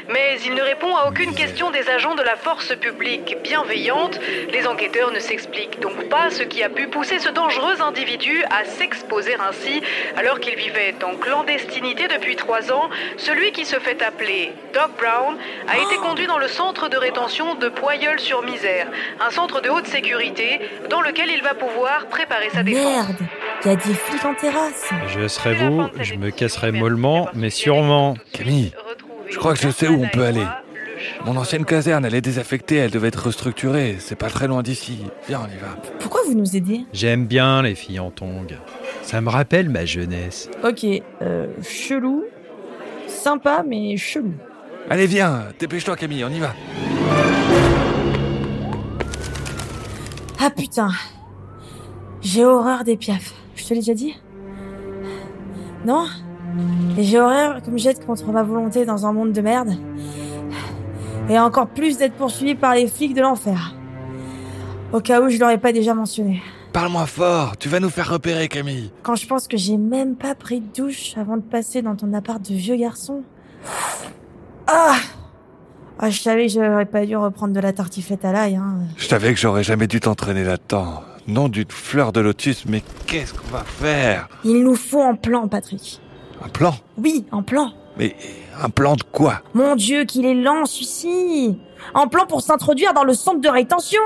Mais 0.08 0.38
il 0.44 0.54
ne 0.54 0.62
répond 0.62 0.96
à 0.96 1.08
aucune 1.08 1.34
question 1.34 1.70
des 1.70 1.88
agents 1.88 2.16
de 2.16 2.22
la 2.22 2.36
force 2.36 2.74
publique 2.76 3.36
bienveillante. 3.44 4.18
Les 4.52 4.66
enquêteurs 4.66 5.12
ne 5.12 5.20
s'expliquent 5.20 5.80
donc 5.80 6.08
pas 6.08 6.30
ce 6.30 6.42
qui 6.42 6.62
a 6.64 6.68
pu 6.68 6.88
pousser 6.88 7.20
ce 7.20 7.28
dangereux 7.28 7.80
individu 7.80 8.42
à 8.50 8.64
s'exposer 8.64 9.36
ainsi 9.36 9.82
alors 10.16 10.40
qu'il 10.40 10.56
vivait 10.56 10.94
en 11.04 11.14
clandestinité 11.16 12.08
depuis 12.08 12.34
trois 12.34 12.72
ans. 12.72 12.90
Celui 13.16 13.52
qui 13.52 13.64
se 13.64 13.78
fait 13.78 14.02
appeler 14.02 14.47
Doc 14.74 14.90
Brown 14.98 15.36
a 15.68 15.76
été 15.76 15.96
conduit 15.96 16.26
dans 16.26 16.38
le 16.38 16.48
centre 16.48 16.88
de 16.88 16.96
rétention 16.96 17.54
de 17.54 17.68
Poyeul-sur-Misère, 17.68 18.86
un 19.20 19.30
centre 19.30 19.60
de 19.60 19.68
haute 19.68 19.86
sécurité 19.86 20.60
dans 20.90 21.00
lequel 21.00 21.30
il 21.30 21.42
va 21.42 21.54
pouvoir 21.54 22.06
préparer 22.06 22.50
sa 22.52 22.62
défense. 22.62 22.84
Merde, 22.84 23.16
il 23.64 23.68
y 23.68 23.70
a 23.72 23.76
des 23.76 23.94
flics 23.94 24.24
en 24.24 24.34
terrasse. 24.34 24.90
Je 25.08 25.26
serai 25.28 25.54
vous, 25.54 25.88
je 26.00 26.14
me 26.14 26.30
casserai 26.30 26.72
mollement, 26.72 27.28
mais 27.34 27.50
sûrement. 27.50 28.14
Camille, 28.32 28.72
je 29.28 29.36
crois 29.38 29.54
que 29.54 29.60
je 29.60 29.70
sais 29.70 29.88
où 29.88 30.02
on 30.02 30.08
peut 30.08 30.24
aller. 30.24 30.44
Mon 31.24 31.36
ancienne 31.36 31.64
caserne, 31.64 32.04
elle 32.04 32.14
est 32.14 32.20
désaffectée, 32.20 32.76
elle 32.76 32.90
devait 32.90 33.08
être 33.08 33.26
restructurée. 33.26 33.96
C'est 33.98 34.16
pas 34.16 34.30
très 34.30 34.48
loin 34.48 34.62
d'ici. 34.62 34.98
Viens, 35.28 35.40
on 35.48 35.54
y 35.54 35.58
va. 35.58 35.76
Pourquoi 36.00 36.22
vous 36.26 36.34
nous 36.34 36.56
aidez? 36.56 36.80
J'aime 36.92 37.26
bien 37.26 37.62
les 37.62 37.74
filles 37.74 38.00
en 38.00 38.10
tongs. 38.10 38.46
Ça 39.02 39.20
me 39.20 39.28
rappelle 39.28 39.68
ma 39.68 39.84
jeunesse. 39.84 40.50
Ok, 40.64 40.84
euh, 41.22 41.46
chelou. 41.62 42.24
Sympa, 43.18 43.64
mais 43.66 43.96
chelou. 43.96 44.32
Allez, 44.88 45.06
viens, 45.06 45.48
dépêche-toi, 45.58 45.96
Camille, 45.96 46.24
on 46.24 46.30
y 46.30 46.38
va. 46.38 46.54
Ah 50.40 50.50
putain. 50.50 50.90
J'ai 52.20 52.44
horreur 52.44 52.84
des 52.84 52.96
piafs. 52.96 53.34
Je 53.56 53.64
te 53.64 53.74
l'ai 53.74 53.80
déjà 53.80 53.94
dit? 53.94 54.14
Non? 55.84 56.06
Et 56.96 57.02
j'ai 57.02 57.20
horreur 57.20 57.60
que 57.60 57.70
me 57.70 57.76
jette 57.76 58.06
contre 58.06 58.30
ma 58.30 58.44
volonté 58.44 58.84
dans 58.86 59.04
un 59.04 59.12
monde 59.12 59.32
de 59.32 59.40
merde. 59.40 59.76
Et 61.28 61.38
encore 61.38 61.66
plus 61.66 61.98
d'être 61.98 62.14
poursuivi 62.14 62.54
par 62.54 62.74
les 62.74 62.86
flics 62.86 63.14
de 63.14 63.20
l'enfer. 63.20 63.74
Au 64.92 65.00
cas 65.00 65.20
où 65.20 65.28
je 65.28 65.38
l'aurais 65.38 65.58
pas 65.58 65.72
déjà 65.72 65.92
mentionné. 65.92 66.40
Parle-moi 66.78 67.06
fort, 67.06 67.56
tu 67.56 67.68
vas 67.68 67.80
nous 67.80 67.90
faire 67.90 68.08
repérer, 68.08 68.46
Camille. 68.46 68.92
Quand 69.02 69.16
je 69.16 69.26
pense 69.26 69.48
que 69.48 69.56
j'ai 69.56 69.76
même 69.76 70.14
pas 70.14 70.36
pris 70.36 70.60
de 70.60 70.66
douche 70.80 71.14
avant 71.16 71.36
de 71.36 71.42
passer 71.42 71.82
dans 71.82 71.96
ton 71.96 72.14
appart 72.14 72.40
de 72.40 72.54
vieux 72.54 72.76
garçon. 72.76 73.24
Ah 74.68 74.94
Ah, 75.98 76.08
je 76.08 76.20
savais 76.20 76.46
que 76.46 76.52
j'aurais 76.52 76.86
pas 76.86 77.04
dû 77.04 77.16
reprendre 77.16 77.52
de 77.52 77.58
la 77.58 77.72
tartiflette 77.72 78.24
à 78.24 78.30
l'ail, 78.30 78.54
hein. 78.54 78.76
Je 78.96 79.08
savais 79.08 79.34
que 79.34 79.40
j'aurais 79.40 79.64
jamais 79.64 79.88
dû 79.88 79.98
t'entraîner 79.98 80.44
là-dedans. 80.44 81.02
Nom 81.26 81.48
d'une 81.48 81.68
fleur 81.68 82.12
de 82.12 82.20
lotus, 82.20 82.64
mais 82.68 82.84
qu'est-ce 83.08 83.34
qu'on 83.34 83.48
va 83.48 83.64
faire? 83.64 84.28
Il 84.44 84.62
nous 84.62 84.76
faut 84.76 85.02
un 85.02 85.16
plan, 85.16 85.48
Patrick. 85.48 86.00
Un 86.44 86.48
plan? 86.48 86.76
Oui, 86.96 87.26
un 87.32 87.42
plan. 87.42 87.72
Mais 87.96 88.14
un 88.62 88.70
plan 88.70 88.94
de 88.94 89.02
quoi? 89.02 89.42
Mon 89.52 89.74
Dieu, 89.74 90.04
qu'il 90.04 90.24
est 90.26 90.34
lent, 90.40 90.64
celui-ci 90.64 91.58
Un 91.96 92.06
plan 92.06 92.24
pour 92.26 92.40
s'introduire 92.40 92.94
dans 92.94 93.02
le 93.02 93.14
centre 93.14 93.40
de 93.40 93.48
rétention 93.48 93.98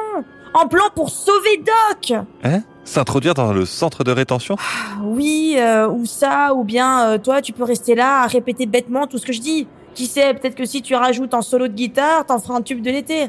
Un 0.54 0.66
plan 0.66 0.84
pour 0.94 1.10
sauver 1.10 1.58
Doc. 1.58 2.12
Hein? 2.44 2.60
S'introduire 2.84 3.34
dans 3.34 3.52
le 3.52 3.64
centre 3.64 4.04
de 4.04 4.10
rétention? 4.12 4.56
Oui, 5.02 5.54
euh, 5.58 5.88
ou 5.88 6.04
ça, 6.04 6.52
ou 6.54 6.64
bien 6.64 7.06
euh, 7.08 7.18
toi, 7.18 7.40
tu 7.40 7.52
peux 7.52 7.64
rester 7.64 7.94
là 7.94 8.22
à 8.22 8.26
répéter 8.26 8.66
bêtement 8.66 9.06
tout 9.06 9.18
ce 9.18 9.26
que 9.26 9.32
je 9.32 9.40
dis. 9.40 9.66
Qui 9.94 10.06
sait, 10.06 10.34
peut-être 10.34 10.54
que 10.54 10.64
si 10.64 10.82
tu 10.82 10.94
rajoutes 10.94 11.34
un 11.34 11.42
solo 11.42 11.68
de 11.68 11.74
guitare, 11.74 12.26
t'en 12.26 12.38
feras 12.38 12.56
un 12.56 12.62
tube 12.62 12.82
de 12.82 12.90
l'été. 12.90 13.28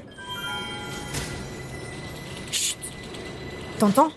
Chut. 2.52 2.78
T'entends? 3.80 4.10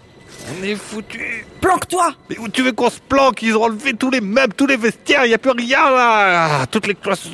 On 0.60 0.64
est 0.64 0.76
foutu. 0.76 1.44
Planque-toi. 1.60 2.12
Mais 2.30 2.38
où 2.38 2.48
tu 2.48 2.62
veux 2.62 2.72
qu'on 2.72 2.88
se 2.90 3.00
planque? 3.00 3.42
Ils 3.42 3.56
ont 3.56 3.64
enlevé 3.64 3.94
tous 3.94 4.10
les 4.10 4.20
meubles, 4.20 4.54
tous 4.54 4.66
les 4.66 4.76
vestiaires, 4.76 5.25
il 5.26 5.30
y 5.30 5.34
a 5.34 5.38
plus 5.38 5.50
rien 5.50 5.90
là. 5.90 6.60
Ah, 6.62 6.66
Toutes 6.66 6.86
les 6.86 6.94
cloisons 6.94 7.30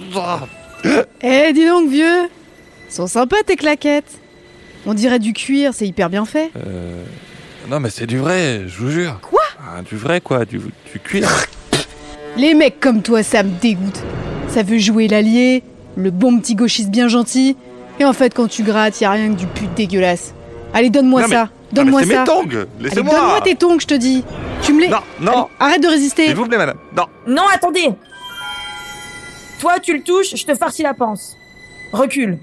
Eh, 1.23 1.53
dis 1.53 1.67
donc, 1.67 1.89
vieux. 1.91 2.29
Sont 2.89 3.07
sympas 3.07 3.43
tes 3.47 3.57
claquettes 3.57 4.19
On 4.87 4.95
dirait 4.95 5.19
du 5.19 5.33
cuir, 5.33 5.73
c'est 5.75 5.87
hyper 5.87 6.11
bien 6.11 6.25
fait. 6.25 6.51
Euh... 6.57 7.03
Non 7.71 7.79
mais 7.79 7.91
c'est 7.91 8.07
du 8.07 8.19
vrai, 8.19 8.63
je 8.67 8.79
vous 8.79 8.91
jure. 8.91 9.19
Quoi? 9.23 9.41
Ah, 9.61 9.83
Du 9.83 9.97
vrai 9.97 10.21
quoi, 10.21 10.45
du, 10.45 10.59
du 10.59 10.99
cuir. 11.03 11.29
Les 12.37 12.55
mecs 12.55 12.81
comme 12.81 13.03
toi, 13.03 13.23
ça 13.23 13.43
me 13.43 13.51
dégoûte. 13.61 14.01
Ça 14.49 14.63
veut 14.63 14.79
jouer 14.79 15.07
l'allié, 15.07 15.63
le 15.97 16.11
bon 16.11 16.39
petit 16.41 16.55
gauchiste 16.55 16.91
bien 16.91 17.09
gentil, 17.09 17.57
et 18.01 18.05
en 18.05 18.13
fait, 18.13 18.35
quand 18.35 18.49
tu 18.49 18.63
grattes, 18.63 19.01
y 19.01 19.05
a 19.05 19.11
rien 19.11 19.29
que 19.33 19.39
du 19.39 19.47
pute 19.47 19.73
dégueulasse. 19.75 20.35
Allez, 20.75 20.91
donne-moi 20.91 21.29
ça. 21.29 21.51
Donne-moi 21.73 22.01
mais 22.01 22.07
c'est 22.07 22.13
ça. 22.15 22.21
mes 22.21 22.27
tongs, 22.27 22.67
laissez-moi. 22.81 23.15
Donne-moi 23.15 23.41
tes 23.43 23.55
tongs, 23.55 23.79
je 23.81 23.87
te 23.87 23.95
dis. 23.95 24.25
Tu 24.63 24.73
me 24.73 24.81
les. 24.81 24.89
Non, 24.89 24.99
non. 25.21 25.33
Allez, 25.33 25.47
arrête 25.61 25.83
de 25.83 25.89
résister. 25.89 26.27
S'il 26.27 26.35
vous 26.37 26.47
plaît 26.47 26.59
madame. 26.59 26.77
Non. 26.97 27.05
Non, 27.27 27.43
attendez 27.55 27.89
Toi, 29.61 29.79
tu 29.81 29.97
le 29.97 30.03
touches, 30.03 30.35
je 30.37 30.45
te 30.45 30.55
farcis 30.55 30.83
la 30.83 30.95
panse. 30.95 31.37
Recule. 31.93 32.39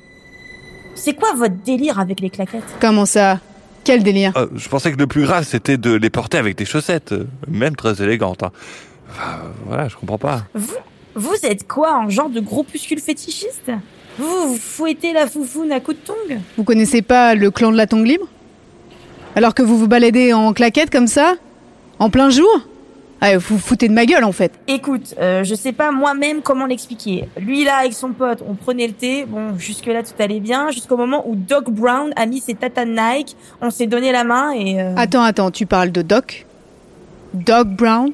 C'est 0.99 1.13
quoi 1.13 1.33
votre 1.33 1.55
délire 1.63 1.97
avec 1.99 2.19
les 2.19 2.29
claquettes? 2.29 2.63
Comment 2.81 3.05
ça? 3.05 3.39
Quel 3.85 4.03
délire? 4.03 4.33
Euh, 4.35 4.47
je 4.55 4.67
pensais 4.67 4.91
que 4.91 4.97
le 4.97 5.07
plus 5.07 5.23
grave 5.23 5.45
c'était 5.45 5.77
de 5.77 5.93
les 5.93 6.09
porter 6.09 6.37
avec 6.37 6.57
des 6.57 6.65
chaussettes, 6.65 7.13
euh, 7.13 7.25
même 7.47 7.75
très 7.75 8.01
élégantes. 8.03 8.43
hein. 8.43 8.51
Enfin, 9.09 9.31
euh, 9.43 9.49
voilà, 9.65 9.87
je 9.87 9.95
comprends 9.95 10.17
pas. 10.17 10.43
Vous, 10.53 10.75
vous 11.15 11.35
êtes 11.43 11.67
quoi, 11.67 11.95
un 11.95 12.09
genre 12.09 12.29
de 12.29 12.41
groupuscule 12.41 12.99
fétichiste? 12.99 13.71
Vous, 14.17 14.49
vous 14.49 14.57
fouettez 14.57 15.13
la 15.13 15.25
foufoune 15.27 15.71
à 15.71 15.79
coups 15.79 15.97
de 16.01 16.05
tongs? 16.05 16.41
Vous 16.57 16.63
connaissez 16.65 17.01
pas 17.01 17.33
le 17.35 17.49
clan 17.49 17.71
de 17.71 17.77
la 17.77 17.87
tongue 17.87 18.05
libre? 18.05 18.27
Alors 19.35 19.53
que 19.53 19.63
vous 19.63 19.77
vous 19.77 19.87
baladez 19.87 20.33
en 20.33 20.51
claquettes 20.53 20.89
comme 20.91 21.07
ça? 21.07 21.35
En 21.99 22.09
plein 22.09 22.29
jour? 22.29 22.49
Ah, 23.21 23.37
vous 23.37 23.55
vous 23.55 23.57
foutez 23.59 23.87
de 23.89 23.93
ma 23.93 24.05
gueule 24.05 24.23
en 24.23 24.31
fait. 24.31 24.53
Écoute, 24.67 25.13
euh, 25.19 25.43
je 25.43 25.53
sais 25.53 25.73
pas 25.73 25.91
moi-même 25.91 26.41
comment 26.41 26.65
l'expliquer. 26.65 27.27
Lui 27.37 27.65
là, 27.65 27.77
avec 27.79 27.93
son 27.93 28.13
pote, 28.13 28.41
on 28.47 28.55
prenait 28.55 28.87
le 28.87 28.93
thé. 28.93 29.25
Bon, 29.27 29.57
jusque-là 29.57 30.03
tout 30.03 30.13
allait 30.19 30.39
bien, 30.39 30.71
jusqu'au 30.71 30.95
moment 30.95 31.27
où 31.27 31.35
Doc 31.35 31.69
Brown 31.69 32.11
a 32.15 32.25
mis 32.25 32.39
ses 32.39 32.55
tatanes 32.55 32.95
Nike. 32.95 33.35
On 33.61 33.71
s'est 33.71 33.87
donné 33.87 34.11
la 34.13 34.23
main 34.23 34.51
et... 34.51 34.81
euh, 34.81 34.93
Attends, 34.95 35.23
attends, 35.23 35.51
tu 35.51 35.65
parles 35.65 35.91
de 35.91 36.01
Doc? 36.01 36.45
Doc 37.33 37.67
Brown? 37.67 38.11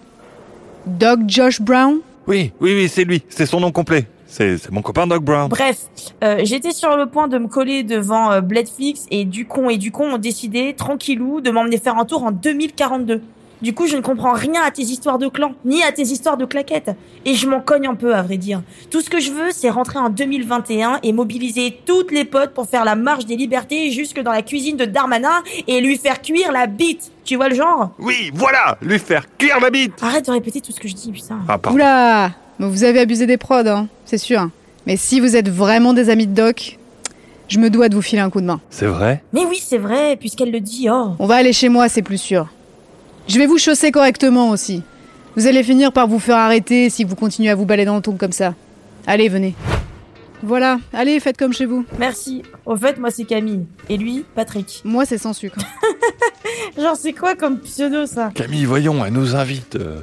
Doc 0.88 1.20
Josh 1.28 1.62
Brown? 1.62 2.00
Oui, 2.28 2.52
oui, 2.60 2.74
oui, 2.76 2.90
c'est 2.90 3.04
lui, 3.04 3.24
c'est 3.30 3.46
son 3.46 3.60
nom 3.60 3.72
complet. 3.72 4.06
C'est 4.28 4.58
c'est 4.58 4.72
mon 4.72 4.82
copain 4.82 5.06
Doc 5.08 5.24
Brown. 5.24 5.48
Bref, 5.50 5.82
euh, 6.24 6.40
j'étais 6.44 6.72
sur 6.72 6.98
le 6.98 7.06
point 7.06 7.28
de 7.28 7.38
me 7.38 7.48
coller 7.48 7.84
devant 7.84 8.32
euh, 8.32 8.42
Bledflix 8.42 9.06
et 9.12 9.24
Ducon 9.24 9.70
et 9.70 9.78
Ducon 9.78 10.16
ont 10.16 10.18
décidé, 10.18 10.74
tranquillou, 10.74 11.42
de 11.42 11.52
m'emmener 11.52 11.78
faire 11.78 11.98
un 11.98 12.06
tour 12.06 12.24
en 12.24 12.32
2042. 12.32 13.22
Du 13.62 13.74
coup, 13.74 13.88
je 13.88 13.96
ne 13.96 14.02
comprends 14.02 14.34
rien 14.34 14.62
à 14.66 14.72
tes 14.72 14.84
histoires 14.84 15.18
de 15.18 15.28
clans, 15.28 15.54
ni 15.64 15.82
à 15.84 15.92
tes 15.92 16.04
histoires 16.04 16.38
de 16.38 16.46
claquettes. 16.46 16.92
Et 17.26 17.36
je 17.36 17.48
m'en 17.48 17.62
cogne 17.62 17.88
un 17.88 17.96
peu, 17.96 18.14
à 18.14 18.22
vrai 18.22 18.38
dire. 18.38 18.62
Tout 18.92 19.02
ce 19.02 19.10
que 19.10 19.20
je 19.20 19.32
veux, 19.32 19.52
c'est 19.52 19.70
rentrer 19.70 19.98
en 19.98 20.10
2021 20.10 21.00
et 21.04 21.14
mobiliser 21.14 21.80
toutes 21.86 22.12
les 22.12 22.26
potes 22.26 22.54
pour 22.54 22.68
faire 22.68 22.86
la 22.86 22.96
marche 22.96 23.26
des 23.26 23.36
libertés 23.36 23.92
jusque 23.92 24.22
dans 24.22 24.32
la 24.32 24.42
cuisine 24.42 24.78
de 24.78 24.86
Darmanin 24.86 25.44
et 25.68 25.80
lui 25.82 25.98
faire 25.98 26.22
cuire 26.22 26.52
la 26.52 26.68
bite. 26.68 27.12
Tu 27.24 27.38
vois 27.38 27.50
le 27.50 27.56
genre? 27.56 27.92
Oui, 27.98 28.30
voilà, 28.34 28.78
lui 28.82 29.00
faire 29.00 29.26
cuire 29.38 29.60
la 29.60 29.70
bite. 29.70 29.94
Arrête 30.02 30.26
de 30.26 30.32
répéter 30.32 30.62
tout 30.62 30.72
ce 30.72 30.80
que 30.80 30.88
je 30.88 30.94
dis, 30.94 31.12
putain. 31.12 31.40
Ah, 31.48 31.58
pardon. 31.58 31.76
Oula 31.76 32.32
mais 32.60 32.68
Vous 32.68 32.84
avez 32.84 33.00
abusé 33.00 33.26
des 33.26 33.38
prods, 33.38 33.68
hein, 33.68 33.88
c'est 34.06 34.18
sûr. 34.18 34.50
Mais 34.86 34.98
si 34.98 35.20
vous 35.20 35.36
êtes 35.36 35.50
vraiment 35.50 35.94
des 35.94 36.10
amis 36.10 36.28
de 36.28 36.34
Doc, 36.34 36.78
je 37.48 37.60
me 37.60 37.70
dois 37.70 37.90
de 37.90 37.96
vous 37.96 38.02
filer 38.02 38.22
un 38.22 38.30
coup 38.30 38.42
de 38.42 38.46
main. 38.46 38.60
C'est 38.70 38.86
vrai? 38.86 39.24
Mais 39.34 39.46
oui, 39.46 39.62
c'est 39.64 39.78
vrai, 39.78 40.16
puisqu'elle 40.16 40.52
le 40.52 40.60
dit, 40.60 40.88
oh. 40.92 41.16
On 41.20 41.26
va 41.26 41.36
aller 41.36 41.54
chez 41.54 41.70
moi, 41.70 41.90
c'est 41.90 42.02
plus 42.02 42.18
sûr. 42.18 42.48
Je 43.28 43.40
vais 43.40 43.46
vous 43.48 43.58
chausser 43.58 43.92
correctement 43.92 44.50
aussi. 44.50 44.84
Vous 45.36 45.48
allez 45.48 45.64
finir 45.64 45.92
par 45.92 46.08
vous 46.08 46.20
faire 46.20 46.38
arrêter 46.38 46.90
si 46.90 47.04
vous 47.04 47.16
continuez 47.16 47.50
à 47.50 47.56
vous 47.56 47.66
balader 47.66 47.88
dans 47.88 47.96
le 47.98 48.02
ton 48.02 48.16
comme 48.16 48.32
ça. 48.32 48.54
Allez, 49.08 49.30
venez. 49.30 49.56
Voilà, 50.44 50.80
allez, 50.94 51.20
faites 51.20 51.38
comme 51.38 51.54
chez 51.54 51.66
vous. 51.66 51.86
Merci. 51.98 52.44
Au 52.66 52.76
fait, 52.76 53.00
moi 53.00 53.10
c'est 53.10 53.24
Camille. 53.26 53.66
Et 53.90 53.98
lui, 53.98 54.26
Patrick. 54.36 54.82
Moi, 54.86 55.06
c'est 55.06 55.18
sans 55.18 55.34
sucre. 55.34 55.58
Genre, 56.78 56.96
c'est 56.96 57.14
quoi 57.14 57.36
comme 57.36 57.60
pseudo 57.60 58.06
ça? 58.06 58.32
Camille, 58.36 58.66
voyons, 58.66 59.04
elle 59.06 59.14
nous 59.14 59.36
invite. 59.36 59.76
euh. 59.76 60.00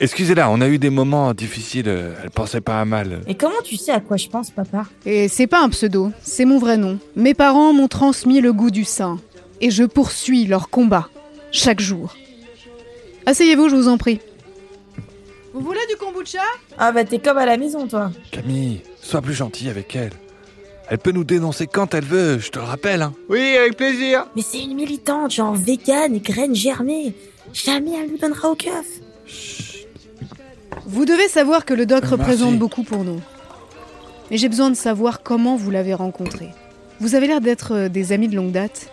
Excusez-la, 0.00 0.50
on 0.50 0.60
a 0.60 0.66
eu 0.68 0.78
des 0.78 0.90
moments 0.90 1.32
difficiles, 1.32 1.84
euh, 1.86 2.12
elle 2.24 2.30
pensait 2.30 2.60
pas 2.60 2.80
à 2.80 2.84
mal. 2.84 3.20
Et 3.28 3.36
comment 3.36 3.54
tu 3.62 3.76
sais 3.76 3.92
à 3.92 4.00
quoi 4.00 4.16
je 4.16 4.26
pense, 4.26 4.50
papa? 4.50 4.86
Et 5.06 5.28
c'est 5.28 5.46
pas 5.46 5.62
un 5.62 5.68
pseudo, 5.68 6.10
c'est 6.20 6.44
mon 6.44 6.58
vrai 6.58 6.76
nom. 6.76 6.98
Mes 7.14 7.32
parents 7.34 7.72
m'ont 7.72 7.86
transmis 7.88 8.40
le 8.40 8.52
goût 8.52 8.72
du 8.72 8.84
sein. 8.84 9.20
Et 9.60 9.70
je 9.70 9.84
poursuis 9.84 10.46
leur 10.46 10.68
combat, 10.68 11.08
chaque 11.52 11.80
jour. 11.80 12.16
Asseyez-vous, 13.26 13.68
je 13.68 13.76
vous 13.76 13.88
en 13.88 13.96
prie. 13.98 14.20
Vous 15.52 15.60
voulez 15.60 15.80
du 15.88 15.96
kombucha? 15.96 16.40
Ah 16.78 16.92
bah 16.92 17.04
t'es 17.04 17.18
comme 17.18 17.38
à 17.38 17.46
la 17.46 17.56
maison, 17.56 17.86
toi. 17.86 18.10
Camille, 18.32 18.80
sois 19.00 19.22
plus 19.22 19.34
gentille 19.34 19.68
avec 19.68 19.94
elle. 19.94 20.12
Elle 20.88 20.98
peut 20.98 21.12
nous 21.12 21.24
dénoncer 21.24 21.66
quand 21.66 21.94
elle 21.94 22.04
veut, 22.04 22.38
je 22.38 22.50
te 22.50 22.58
le 22.58 22.64
rappelle. 22.64 23.02
Hein. 23.02 23.14
Oui, 23.30 23.56
avec 23.56 23.76
plaisir. 23.76 24.26
Mais 24.36 24.42
c'est 24.42 24.62
une 24.62 24.74
militante, 24.74 25.30
genre 25.30 25.54
vegan 25.54 26.14
et 26.14 26.20
graines 26.20 26.54
germées. 26.54 27.14
Jamais 27.52 27.92
elle 27.98 28.10
nous 28.10 28.18
donnera 28.18 28.50
au 28.50 28.54
keuf. 28.54 28.86
Vous 30.86 31.04
devez 31.04 31.28
savoir 31.28 31.64
que 31.64 31.72
le 31.72 31.86
doc 31.86 32.00
Merci. 32.02 32.14
représente 32.14 32.58
beaucoup 32.58 32.82
pour 32.82 33.04
nous. 33.04 33.20
Et 34.30 34.36
j'ai 34.36 34.48
besoin 34.48 34.70
de 34.70 34.76
savoir 34.76 35.22
comment 35.22 35.56
vous 35.56 35.70
l'avez 35.70 35.94
rencontré. 35.94 36.48
Vous 37.00 37.14
avez 37.14 37.28
l'air 37.28 37.40
d'être 37.40 37.72
euh, 37.74 37.88
des 37.88 38.12
amis 38.12 38.28
de 38.28 38.36
longue 38.36 38.52
date. 38.52 38.88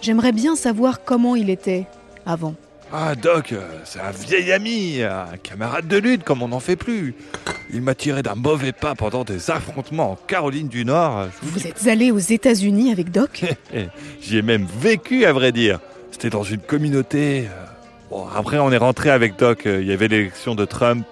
J'aimerais 0.00 0.32
bien 0.32 0.56
savoir 0.56 1.04
comment 1.04 1.36
il 1.36 1.50
était 1.50 1.86
avant. 2.26 2.54
Ah, 2.92 3.14
Doc, 3.14 3.52
euh, 3.52 3.60
c'est 3.84 4.00
un 4.00 4.10
vieil 4.10 4.50
ami, 4.52 5.00
un 5.02 5.36
camarade 5.40 5.86
de 5.86 5.96
lutte 5.96 6.24
comme 6.24 6.42
on 6.42 6.48
n'en 6.48 6.58
fait 6.58 6.74
plus. 6.74 7.14
Il 7.72 7.82
m'a 7.82 7.94
tiré 7.94 8.22
d'un 8.22 8.34
mauvais 8.34 8.72
pas 8.72 8.96
pendant 8.96 9.22
des 9.22 9.50
affrontements 9.52 10.12
en 10.12 10.16
Caroline 10.26 10.66
du 10.66 10.84
Nord. 10.84 11.28
Vous 11.42 11.68
êtes 11.68 11.86
allé 11.86 12.10
aux 12.10 12.18
États-Unis 12.18 12.90
avec 12.90 13.12
Doc? 13.12 13.44
J'y 14.20 14.38
ai 14.38 14.42
même 14.42 14.66
vécu, 14.80 15.24
à 15.24 15.32
vrai 15.32 15.52
dire. 15.52 15.78
C'était 16.10 16.30
dans 16.30 16.42
une 16.42 16.58
communauté. 16.60 17.44
euh, 17.46 17.64
Bon, 18.10 18.26
après, 18.34 18.58
on 18.58 18.72
est 18.72 18.76
rentré 18.76 19.10
avec 19.10 19.36
Doc. 19.38 19.66
euh, 19.66 19.80
Il 19.80 19.86
y 19.86 19.92
avait 19.92 20.08
l'élection 20.08 20.56
de 20.56 20.64
Trump. 20.64 21.06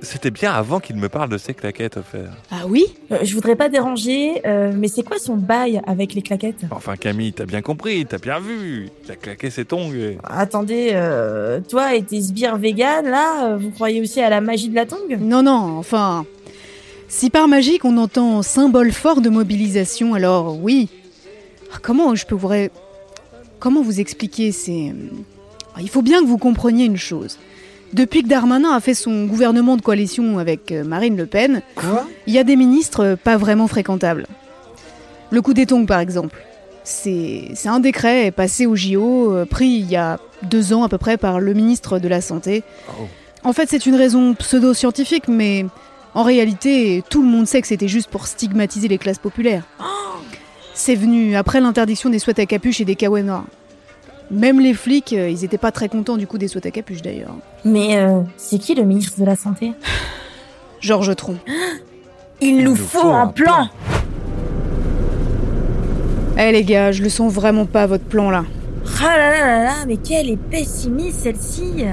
C'était 0.00 0.30
bien 0.30 0.52
avant 0.52 0.78
qu'il 0.78 0.96
me 0.96 1.08
parle 1.08 1.28
de 1.28 1.38
ses 1.38 1.54
claquettes 1.54 1.96
offertes. 1.96 2.30
Ah 2.52 2.66
oui 2.68 2.86
Euh, 3.10 3.18
je 3.22 3.34
voudrais 3.34 3.56
pas 3.56 3.68
déranger, 3.68 4.40
euh, 4.46 4.72
mais 4.74 4.86
c'est 4.88 5.02
quoi 5.02 5.18
son 5.18 5.36
bail 5.36 5.80
avec 5.86 6.14
les 6.14 6.22
claquettes? 6.22 6.60
Enfin, 6.70 6.96
Camille, 6.96 7.32
t'as 7.32 7.46
bien 7.46 7.62
compris, 7.62 8.06
t'as 8.06 8.18
bien 8.18 8.38
vu. 8.38 8.90
Il 9.04 9.10
a 9.10 9.16
claqué 9.16 9.50
ses 9.50 9.64
tongs. 9.64 9.92
et- 9.92 10.18
Attendez, 10.24 10.90
euh, 10.92 11.60
toi 11.68 11.94
et 11.96 12.02
tes 12.02 12.20
sbires 12.20 12.56
vegan, 12.58 13.06
là, 13.06 13.56
vous 13.56 13.70
croyez 13.70 14.00
aussi 14.00 14.20
à 14.20 14.30
la 14.30 14.40
magie 14.40 14.68
de 14.68 14.74
la 14.76 14.86
tongue? 14.86 15.18
Non, 15.20 15.42
non, 15.42 15.78
enfin. 15.78 16.24
Si 17.08 17.30
par 17.30 17.48
magique 17.48 17.84
on 17.84 17.96
entend 17.96 18.42
symbole 18.42 18.92
fort 18.92 19.20
de 19.20 19.30
mobilisation, 19.30 20.14
alors 20.14 20.58
oui. 20.62 20.88
Ah, 21.72 21.78
Comment 21.82 22.14
je 22.14 22.24
peux 22.26 22.34
vous. 22.36 22.48
ré- 22.48 22.70
Comment 23.58 23.82
vous 23.82 23.98
expliquer 23.98 24.52
C'est. 24.52 24.92
Ah, 25.74 25.78
Il 25.80 25.88
faut 25.88 26.02
bien 26.02 26.20
que 26.22 26.26
vous 26.26 26.38
compreniez 26.38 26.84
une 26.84 26.96
chose. 26.96 27.38
Depuis 27.92 28.22
que 28.22 28.28
Darmanin 28.28 28.74
a 28.74 28.80
fait 28.80 28.94
son 28.94 29.24
gouvernement 29.24 29.76
de 29.76 29.82
coalition 29.82 30.38
avec 30.38 30.72
euh, 30.72 30.84
Marine 30.84 31.16
Le 31.16 31.26
Pen, 31.26 31.62
il 32.26 32.34
y 32.34 32.38
a 32.38 32.44
des 32.44 32.56
ministres 32.56 33.04
euh, 33.04 33.16
pas 33.16 33.36
vraiment 33.36 33.66
fréquentables. 33.66 34.26
Le 35.30 35.42
coup 35.42 35.54
des 35.54 35.66
tongs, 35.66 35.86
par 35.86 36.00
exemple. 36.00 36.36
C'est 36.84 37.52
un 37.66 37.80
décret 37.80 38.30
passé 38.30 38.66
au 38.66 38.74
JO, 38.74 39.32
euh, 39.32 39.44
pris 39.44 39.68
il 39.68 39.90
y 39.90 39.96
a 39.96 40.18
deux 40.42 40.72
ans 40.72 40.84
à 40.84 40.88
peu 40.88 40.98
près 40.98 41.16
par 41.16 41.40
le 41.40 41.52
ministre 41.52 41.98
de 41.98 42.08
la 42.08 42.20
Santé. 42.20 42.62
En 43.44 43.52
fait, 43.52 43.68
c'est 43.68 43.86
une 43.86 43.94
raison 43.94 44.34
pseudo-scientifique, 44.34 45.28
mais 45.28 45.66
en 46.14 46.22
réalité, 46.22 47.02
tout 47.10 47.22
le 47.22 47.28
monde 47.28 47.46
sait 47.46 47.60
que 47.60 47.68
c'était 47.68 47.88
juste 47.88 48.10
pour 48.10 48.26
stigmatiser 48.26 48.88
les 48.88 48.98
classes 48.98 49.18
populaires. 49.18 49.64
C'est 50.74 50.94
venu 50.94 51.36
après 51.36 51.60
l'interdiction 51.60 52.08
des 52.08 52.18
sweats 52.18 52.40
à 52.40 52.46
capuche 52.46 52.80
et 52.80 52.84
des 52.84 52.96
kawaii 52.96 53.24
noirs. 53.24 53.44
Même 54.30 54.60
les 54.60 54.74
flics, 54.74 55.12
euh, 55.12 55.30
ils 55.30 55.44
étaient 55.44 55.58
pas 55.58 55.72
très 55.72 55.88
contents 55.88 56.16
du 56.16 56.26
coup 56.26 56.38
des 56.38 56.48
sweats 56.48 56.66
à 56.66 56.70
capuche 56.70 57.02
d'ailleurs. 57.02 57.34
Mais 57.64 57.96
euh, 57.96 58.20
c'est 58.36 58.58
qui 58.58 58.74
le 58.74 58.84
ministre 58.84 59.18
de 59.18 59.24
la 59.24 59.36
Santé? 59.36 59.72
Georges 60.80 61.16
Tron. 61.16 61.36
Il 62.40 62.62
nous 62.62 62.76
faut 62.76 63.08
un 63.08 63.26
plan 63.26 63.68
Eh 66.38 66.52
les 66.52 66.62
gars, 66.62 66.92
je 66.92 67.02
le 67.02 67.08
sens 67.08 67.32
vraiment 67.32 67.66
pas 67.66 67.86
votre 67.86 68.04
plan 68.04 68.30
là. 68.30 68.44
Ah 69.02 69.16
là 69.16 69.30
là 69.30 69.46
là 69.46 69.64
là, 69.64 69.74
mais 69.86 69.96
quelle 69.96 70.30
est 70.30 70.36
pessimiste 70.36 71.20
celle-ci 71.22 71.84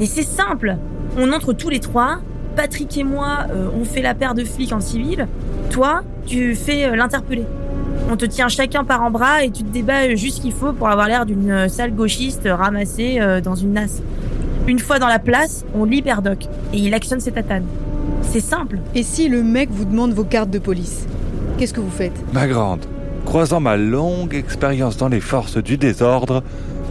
Et 0.00 0.06
c'est 0.06 0.24
simple 0.24 0.76
On 1.16 1.32
entre 1.32 1.52
tous 1.52 1.70
les 1.70 1.80
trois, 1.80 2.18
Patrick 2.54 2.96
et 2.96 3.04
moi, 3.04 3.46
euh, 3.50 3.68
on 3.78 3.84
fait 3.84 4.02
la 4.02 4.14
paire 4.14 4.34
de 4.34 4.44
flics 4.44 4.72
en 4.72 4.80
civil, 4.80 5.26
toi, 5.70 6.02
tu 6.26 6.54
fais 6.54 6.84
euh, 6.84 6.96
l'interpellé. 6.96 7.44
On 8.10 8.16
te 8.16 8.26
tient 8.26 8.48
chacun 8.48 8.84
par 8.84 9.02
un 9.02 9.10
bras 9.10 9.44
et 9.44 9.50
tu 9.50 9.64
te 9.64 9.72
débats 9.72 10.14
juste 10.14 10.36
ce 10.36 10.42
qu'il 10.42 10.52
faut 10.52 10.72
pour 10.72 10.88
avoir 10.88 11.08
l'air 11.08 11.24
d'une 11.24 11.68
sale 11.68 11.94
gauchiste 11.94 12.46
ramassée 12.46 13.16
euh, 13.18 13.40
dans 13.40 13.54
une 13.54 13.72
nasse. 13.72 14.02
Une 14.68 14.78
fois 14.78 14.98
dans 14.98 15.08
la 15.08 15.18
place, 15.18 15.64
on 15.74 15.84
libère 15.84 16.22
Doc 16.22 16.44
et 16.72 16.78
il 16.78 16.92
actionne 16.94 17.20
ses 17.20 17.32
tatanes. 17.32 17.66
C'est 18.22 18.40
simple. 18.40 18.78
Et 18.94 19.02
si 19.02 19.28
le 19.28 19.42
mec 19.42 19.70
vous 19.70 19.84
demande 19.84 20.12
vos 20.12 20.24
cartes 20.24 20.50
de 20.50 20.58
police 20.58 21.06
Qu'est-ce 21.56 21.72
que 21.72 21.80
vous 21.80 21.90
faites? 21.90 22.12
Ma 22.32 22.46
grande, 22.46 22.84
croisant 23.24 23.60
ma 23.60 23.76
longue 23.76 24.34
expérience 24.34 24.96
dans 24.96 25.08
les 25.08 25.20
forces 25.20 25.56
du 25.56 25.76
désordre, 25.78 26.42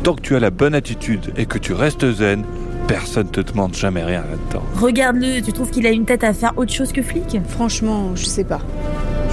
tant 0.04 0.16
que 0.16 0.22
tu 0.22 0.36
as 0.36 0.40
la 0.40 0.52
bonne 0.52 0.74
attitude 0.74 1.34
et 1.38 1.46
que 1.46 1.58
tu 1.58 1.74
restes 1.74 2.10
zen, 2.12 2.44
personne 2.88 3.28
te 3.28 3.42
demande 3.42 3.76
jamais 3.76 4.04
rien 4.04 4.22
là-dedans. 4.22 4.64
Regarde-le, 4.76 5.42
tu 5.42 5.54
trouves 5.54 5.70
qu'il 5.70 5.86
a 5.86 5.92
une 5.92 6.06
tête 6.06 6.24
à 6.24 6.34
faire 6.34 6.54
autre 6.58 6.72
chose 6.72 6.92
que 6.92 7.02
flic? 7.02 7.40
Franchement, 7.50 8.16
je 8.16 8.26
sais 8.26 8.44
pas. 8.44 8.62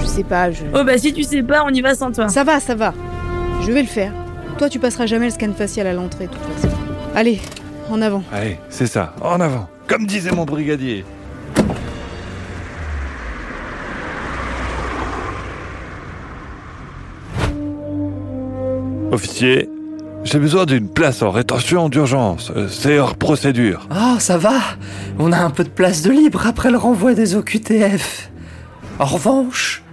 Je 0.01 0.05
sais 0.07 0.23
pas, 0.23 0.51
je... 0.51 0.63
Oh 0.73 0.83
bah 0.83 0.97
si 0.97 1.13
tu 1.13 1.23
sais 1.23 1.43
pas, 1.43 1.63
on 1.65 1.69
y 1.69 1.81
va 1.81 1.95
sans 1.95 2.11
toi. 2.11 2.27
Ça 2.29 2.43
va, 2.43 2.59
ça 2.59 2.75
va. 2.75 2.93
Je 3.65 3.71
vais 3.71 3.81
le 3.81 3.87
faire. 3.87 4.11
Toi, 4.57 4.69
tu 4.69 4.79
passeras 4.79 5.05
jamais 5.05 5.25
le 5.25 5.31
scan 5.31 5.53
facial 5.53 5.87
à 5.87 5.93
l'entrée, 5.93 6.27
de 6.27 6.31
toute 6.31 6.41
façon. 6.55 6.75
Allez, 7.15 7.39
en 7.89 8.01
avant. 8.01 8.23
Allez, 8.31 8.57
c'est 8.69 8.87
ça, 8.87 9.13
en 9.21 9.39
avant, 9.39 9.67
comme 9.87 10.05
disait 10.05 10.31
mon 10.31 10.45
brigadier. 10.45 11.03
Officier, 19.11 19.69
j'ai 20.23 20.39
besoin 20.39 20.65
d'une 20.65 20.87
place 20.87 21.21
en 21.21 21.31
rétention 21.31 21.89
d'urgence. 21.89 22.51
Euh, 22.55 22.67
C'est 22.69 22.97
hors 22.99 23.15
procédure. 23.15 23.87
Ah, 23.89 24.15
ça 24.19 24.37
va. 24.37 24.53
On 25.19 25.31
a 25.31 25.37
un 25.39 25.49
peu 25.49 25.63
de 25.63 25.69
place 25.69 26.01
de 26.01 26.11
libre 26.11 26.47
après 26.47 26.71
le 26.71 26.77
renvoi 26.77 27.13
des 27.13 27.35
OQTF. 27.35 28.29
En 28.99 29.05
revanche, 29.05 29.83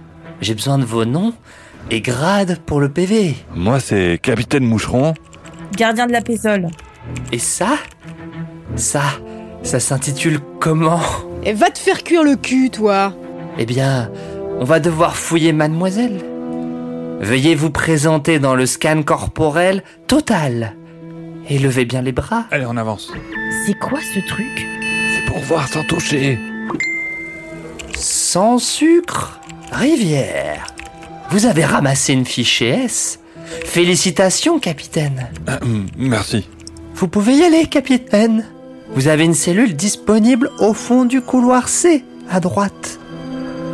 j'ai 0.41 0.53
besoin 0.53 0.77
de 0.77 0.85
vos 0.85 1.05
noms 1.05 1.33
et 1.91 2.01
grades 2.01 2.59
pour 2.65 2.79
le 2.79 2.89
PV. 2.89 3.35
Moi, 3.55 3.79
c'est 3.79 4.19
Capitaine 4.21 4.65
Moucheron. 4.65 5.13
Gardien 5.75 6.07
de 6.07 6.11
la 6.11 6.21
Pézole. 6.21 6.67
Et 7.31 7.39
ça 7.39 7.77
Ça, 8.75 9.01
ça 9.63 9.79
s'intitule 9.79 10.39
comment? 10.59 11.01
Et 11.43 11.53
va 11.53 11.69
te 11.69 11.79
faire 11.79 12.03
cuire 12.03 12.23
le 12.23 12.35
cul, 12.35 12.69
toi 12.69 13.13
Eh 13.57 13.65
bien, 13.65 14.11
on 14.59 14.65
va 14.65 14.79
devoir 14.79 15.15
fouiller 15.15 15.53
mademoiselle. 15.53 16.19
Veuillez 17.21 17.55
vous 17.55 17.71
présenter 17.71 18.39
dans 18.39 18.55
le 18.55 18.65
scan 18.65 19.03
corporel 19.03 19.83
total. 20.07 20.75
Et 21.49 21.57
levez 21.59 21.85
bien 21.85 22.01
les 22.01 22.11
bras. 22.11 22.45
Allez, 22.51 22.65
on 22.67 22.77
avance. 22.77 23.11
C'est 23.65 23.77
quoi 23.77 23.99
ce 24.01 24.19
truc? 24.27 24.67
C'est 25.15 25.25
pour 25.25 25.39
voir 25.39 25.67
sans 25.67 25.83
toucher. 25.83 26.37
Sans 27.95 28.59
sucre? 28.59 29.39
Rivière 29.71 30.65
Vous 31.29 31.45
avez 31.45 31.65
ramassé 31.65 32.13
une 32.13 32.25
fiche 32.25 32.61
S 32.61 33.19
Félicitations, 33.65 34.59
capitaine 34.59 35.27
Euh, 35.49 35.57
merci. 35.97 36.47
Vous 36.95 37.07
pouvez 37.07 37.33
y 37.35 37.43
aller, 37.43 37.65
capitaine 37.65 38.45
Vous 38.93 39.07
avez 39.07 39.25
une 39.25 39.33
cellule 39.33 39.75
disponible 39.75 40.49
au 40.59 40.73
fond 40.73 41.05
du 41.05 41.21
couloir 41.21 41.67
C, 41.69 42.03
à 42.29 42.39
droite. 42.39 42.99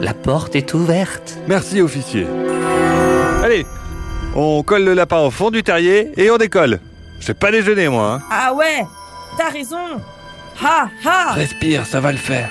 La 0.02 0.14
porte 0.14 0.56
est 0.56 0.74
ouverte. 0.74 1.38
Merci, 1.48 1.82
officier. 1.82 2.26
Allez, 3.44 3.66
on 4.36 4.62
colle 4.64 4.84
le 4.84 4.94
lapin 4.94 5.20
au 5.22 5.32
fond 5.32 5.52
du 5.52 5.64
terrier 5.64 6.12
et 6.18 6.30
on 6.30 6.38
décolle. 6.38 6.80
J'ai 7.20 7.34
pas 7.34 7.52
déjeuné, 7.52 7.88
moi. 7.88 8.20
hein. 8.20 8.26
Ah 8.32 8.54
ouais 8.54 8.86
T'as 9.38 9.50
raison 9.50 9.78
Ha 10.64 10.90
ha 11.06 11.34
Respire, 11.34 11.86
ça 11.86 12.00
va 12.00 12.12
le 12.12 12.18
faire. 12.18 12.50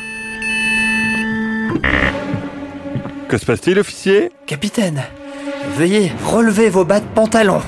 Que 3.35 3.41
se 3.41 3.47
passe-t-il, 3.47 3.81
officier? 3.81 4.31
Capitaine, 4.47 5.03
veuillez 5.77 6.13
relever 6.25 6.69
vos 6.69 6.85
bas 6.85 7.01
de 7.01 7.05
pantalon. 7.17 7.61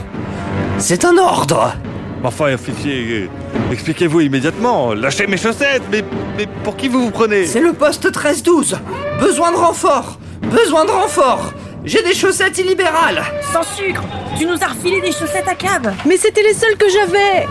C'est 0.79 1.05
un 1.05 1.19
ordre. 1.19 1.75
Enfin, 2.23 2.55
officier, 2.55 3.29
expliquez-vous 3.73 4.21
immédiatement. 4.21 4.95
Lâchez 4.95 5.27
mes 5.27 5.37
chaussettes, 5.37 5.83
mais, 5.91 6.05
mais 6.39 6.47
pour 6.63 6.77
qui 6.77 6.87
vous 6.87 7.07
vous 7.07 7.11
prenez? 7.11 7.47
C'est 7.47 7.61
le 7.61 7.73
poste 7.73 8.09
13-12 8.09 8.77
Besoin 9.19 9.51
de 9.51 9.57
renfort. 9.57 10.21
Besoin 10.43 10.85
de 10.85 10.93
renfort. 10.93 11.53
J'ai 11.85 12.05
des 12.05 12.15
chaussettes 12.15 12.59
illibérales. 12.59 13.25
Sans 13.53 13.65
sucre. 13.65 14.05
Tu 14.39 14.47
nous 14.47 14.63
as 14.63 14.69
refilé 14.69 15.01
des 15.01 15.11
chaussettes 15.11 15.49
à 15.49 15.57
cave 15.57 15.93
Mais 16.07 16.17
c'était 16.17 16.45
les 16.45 16.55
seules 16.55 16.77
que 16.77 16.89
j'avais. 16.89 17.45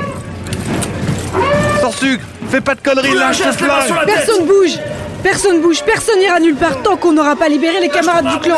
Sans 1.82 1.91
sucre. 1.91 2.23
Fais 2.49 2.62
pas 2.62 2.75
de 2.75 2.82
conneries, 2.82 3.13
lâche 3.13 3.39
je 3.39 3.43
le 3.43 3.51
flingue. 3.51 3.86
sur 3.88 3.95
la 3.95 4.06
tête. 4.06 4.15
Personne 4.25 4.45
bouge 4.45 4.80
Personne 5.26 5.60
bouge, 5.60 5.84
personne 5.84 6.20
n'ira 6.20 6.40
nulle 6.40 6.56
part 6.56 6.84
tant 6.84 6.98
qu'on 6.98 7.12
n'aura 7.12 7.36
pas 7.36 7.50
libéré 7.50 7.82
les 7.82 7.90
camarades 7.90 8.28
du 8.28 8.40
clan. 8.42 8.58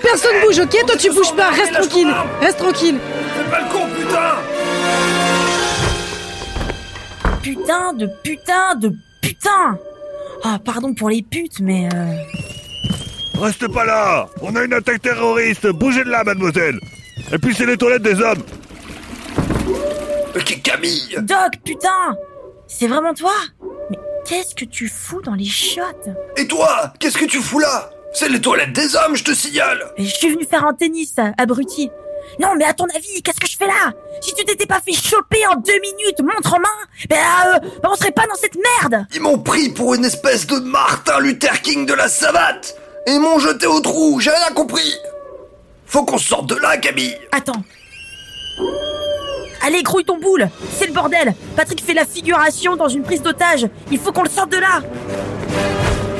Personne 0.00 0.40
bouge, 0.42 0.58
ok 0.58 0.86
Toi 0.86 0.96
tu 0.98 1.10
bouges 1.10 1.34
pas, 1.36 1.50
reste 1.50 1.74
tranquille 1.74 2.08
Reste 2.40 2.56
tranquille. 2.56 2.98
Fais 3.36 3.50
pas 3.50 3.60
le 3.60 3.68
con, 3.70 3.86
putain. 3.94 4.36
Putain 7.42 7.92
de 7.92 8.08
putain 8.22 8.74
de 8.76 8.92
putain. 9.20 9.78
Ah, 10.42 10.58
pardon 10.64 10.94
pour 10.94 11.10
les 11.10 11.20
putes, 11.20 11.60
mais... 11.60 11.86
euh, 11.94 13.38
Reste 13.38 13.68
pas 13.70 13.84
là. 13.84 14.26
On 14.40 14.56
a 14.56 14.64
une 14.64 14.72
attaque 14.72 15.02
terroriste. 15.02 15.66
Bougez 15.66 16.04
de 16.04 16.08
là, 16.08 16.24
mademoiselle. 16.24 16.80
Et 17.30 17.36
puis 17.36 17.54
c'est 17.54 17.66
les 17.66 17.76
toilettes 17.76 18.00
des 18.02 18.18
hommes. 18.22 18.42
Camille. 20.64 21.18
Doc, 21.20 21.58
putain. 21.62 22.16
C'est 22.66 22.86
vraiment 22.86 23.12
toi? 23.12 23.34
Qu'est-ce 24.30 24.54
que 24.54 24.64
tu 24.64 24.88
fous 24.88 25.20
dans 25.22 25.34
les 25.34 25.44
chiottes 25.44 26.08
Et 26.36 26.46
toi 26.46 26.92
Qu'est-ce 27.00 27.18
que 27.18 27.24
tu 27.24 27.40
fous 27.40 27.58
là? 27.58 27.90
C'est 28.14 28.28
les 28.28 28.40
toilettes 28.40 28.72
des 28.72 28.94
hommes, 28.94 29.16
je 29.16 29.24
te 29.24 29.34
signale! 29.34 29.92
Je 29.98 30.04
suis 30.04 30.30
venu 30.30 30.44
faire 30.48 30.64
un 30.64 30.72
tennis, 30.72 31.16
abruti. 31.36 31.90
Non, 32.38 32.54
mais 32.56 32.64
à 32.64 32.72
ton 32.72 32.84
avis, 32.94 33.22
qu'est-ce 33.24 33.40
que 33.40 33.48
je 33.48 33.56
fais 33.56 33.66
là? 33.66 33.92
Si 34.20 34.32
tu 34.34 34.44
t'étais 34.44 34.66
pas 34.66 34.80
fait 34.80 34.92
choper 34.92 35.44
en 35.48 35.56
deux 35.56 35.80
minutes, 35.80 36.20
montre 36.20 36.54
en 36.54 36.60
main, 36.60 36.68
ben 37.08 37.16
euh, 37.16 37.58
ben 37.82 37.88
on 37.90 37.96
serait 37.96 38.12
pas 38.12 38.26
dans 38.28 38.36
cette 38.36 38.56
merde! 38.82 39.04
Ils 39.12 39.20
m'ont 39.20 39.38
pris 39.38 39.68
pour 39.68 39.94
une 39.94 40.04
espèce 40.04 40.46
de 40.46 40.60
Martin 40.60 41.18
Luther 41.18 41.60
King 41.62 41.84
de 41.84 41.94
la 41.94 42.06
savate! 42.06 42.76
Et 43.08 43.12
ils 43.12 43.20
m'ont 43.20 43.40
jeté 43.40 43.66
au 43.66 43.80
trou, 43.80 44.20
j'ai 44.20 44.30
rien 44.30 44.54
compris! 44.54 44.94
Faut 45.86 46.04
qu'on 46.04 46.18
sorte 46.18 46.46
de 46.46 46.54
là, 46.54 46.76
Camille! 46.76 47.18
Attends. 47.32 47.64
Allez, 49.62 49.82
grouille 49.82 50.04
ton 50.04 50.18
boule. 50.18 50.48
C'est 50.76 50.86
le 50.86 50.92
bordel. 50.92 51.34
Patrick 51.56 51.84
fait 51.84 51.94
la 51.94 52.04
figuration 52.04 52.76
dans 52.76 52.88
une 52.88 53.02
prise 53.02 53.22
d'otage. 53.22 53.66
Il 53.90 53.98
faut 53.98 54.12
qu'on 54.12 54.22
le 54.22 54.30
sorte 54.30 54.50
de 54.50 54.58
là. 54.58 54.80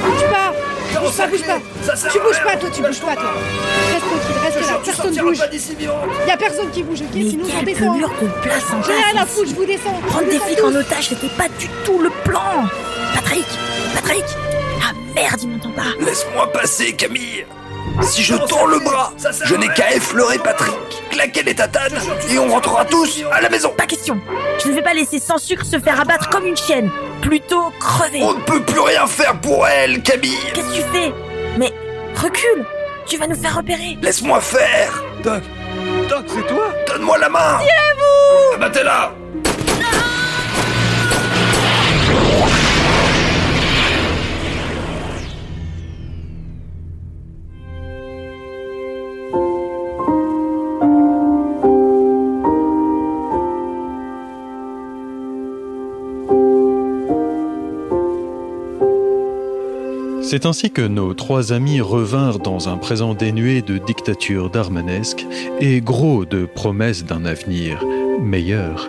Bouge 0.04 0.30
pas. 0.30 0.52
Bouge 1.00 1.16
pas, 1.16 1.26
bouge 1.28 1.42
pas 1.46 1.58
Tu 2.10 2.18
bouges 2.18 2.42
pas, 2.44 2.56
toi, 2.56 2.68
tu 2.74 2.82
bouges 2.82 3.00
pas, 3.00 3.14
toi. 3.14 3.32
Reste 3.92 4.04
tranquille, 4.04 4.36
reste 4.42 4.70
là, 4.70 4.80
personne 4.84 5.16
bouge. 5.16 5.38
Y 6.26 6.30
a 6.30 6.36
personne 6.36 6.70
qui 6.70 6.82
bouge, 6.82 7.00
ok 7.02 7.08
Mais 7.14 7.30
Sinon, 7.30 7.44
on 7.58 7.62
descend 7.62 7.94
pelure 7.94 8.10
de 8.20 8.26
place 8.42 8.64
en 8.72 8.82
J'ai 8.82 8.92
rien 8.92 9.22
à 9.22 9.26
foutre, 9.26 9.50
je 9.50 9.54
vous 9.54 9.64
descends. 9.64 10.00
Prendre 10.08 10.28
des 10.28 10.38
flics 10.38 10.62
en 10.64 10.74
otage, 10.74 11.08
c'était 11.08 11.28
pas 11.28 11.48
du 11.58 11.68
tout 11.84 11.98
le 11.98 12.10
plan. 12.24 12.68
Patrick 13.14 13.46
Patrick 13.94 14.24
Ah 14.82 14.92
merde, 15.14 15.40
il 15.42 15.48
m'entend 15.48 15.70
pas. 15.70 16.04
Laisse-moi 16.04 16.50
passer, 16.52 16.92
Camille 16.94 17.46
Si 18.02 18.22
je 18.22 18.34
tends 18.34 18.66
le 18.66 18.78
bras, 18.80 19.12
je 19.44 19.54
n'ai 19.54 19.68
qu'à 19.68 19.92
effleurer 19.92 20.38
Patrick, 20.38 20.74
claquer 21.10 21.42
les 21.42 21.54
tatanes, 21.54 21.98
et 22.30 22.38
on 22.38 22.48
rentrera 22.48 22.84
tous 22.84 23.22
à 23.30 23.40
la 23.40 23.48
maison. 23.48 23.72
Pas 23.76 23.86
question. 23.86 24.18
Je 24.62 24.68
ne 24.68 24.74
vais 24.74 24.82
pas 24.82 24.94
laisser 24.94 25.18
sans 25.18 25.38
sucre 25.38 25.64
se 25.64 25.78
faire 25.78 26.00
abattre 26.00 26.28
comme 26.30 26.46
une 26.46 26.56
chienne. 26.56 26.90
Plutôt 27.20 27.70
crever. 27.78 28.22
On 28.22 28.34
ne 28.34 28.40
peut 28.40 28.60
plus 28.62 28.80
rien 28.80 29.06
faire 29.06 29.38
pour 29.40 29.66
elle, 29.66 30.02
Camille. 30.02 30.36
Qu'est-ce 30.54 30.68
que 30.68 30.74
tu 30.74 30.82
fais? 30.92 31.12
Mais 31.58 31.72
recule. 32.16 32.64
Tu 33.06 33.16
vas 33.16 33.26
nous 33.26 33.40
faire 33.40 33.56
repérer. 33.56 33.98
Laisse-moi 34.00 34.40
faire. 34.40 35.02
Doc. 35.22 35.42
Doc, 36.08 36.24
c'est 36.28 36.46
toi? 36.46 36.72
Donne-moi 36.86 37.18
la 37.18 37.28
main. 37.28 37.58
Tirez-vous 37.58 38.54
Abattez-la 38.56 39.12
C'est 60.30 60.46
ainsi 60.46 60.70
que 60.70 60.82
nos 60.82 61.12
trois 61.12 61.52
amis 61.52 61.80
revinrent 61.80 62.38
dans 62.38 62.68
un 62.68 62.76
présent 62.76 63.14
dénué 63.14 63.62
de 63.62 63.78
dictature 63.78 64.48
darmanesque 64.48 65.26
et 65.58 65.80
gros 65.80 66.24
de 66.24 66.46
promesses 66.46 67.04
d'un 67.04 67.24
avenir 67.24 67.84
meilleur. 68.20 68.88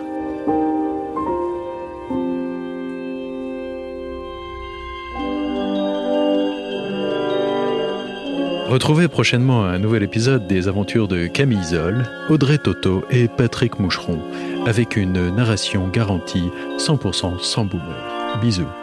Retrouvez 8.68 9.08
prochainement 9.08 9.64
un 9.64 9.80
nouvel 9.80 10.04
épisode 10.04 10.46
des 10.46 10.68
aventures 10.68 11.08
de 11.08 11.26
Camille 11.26 11.64
Zoll, 11.64 12.08
Audrey 12.30 12.58
Toto 12.58 13.02
et 13.10 13.26
Patrick 13.26 13.80
Moucheron, 13.80 14.20
avec 14.64 14.94
une 14.94 15.34
narration 15.34 15.88
garantie 15.88 16.50
100% 16.78 17.42
sans 17.42 17.64
boomer. 17.64 18.38
Bisous. 18.40 18.81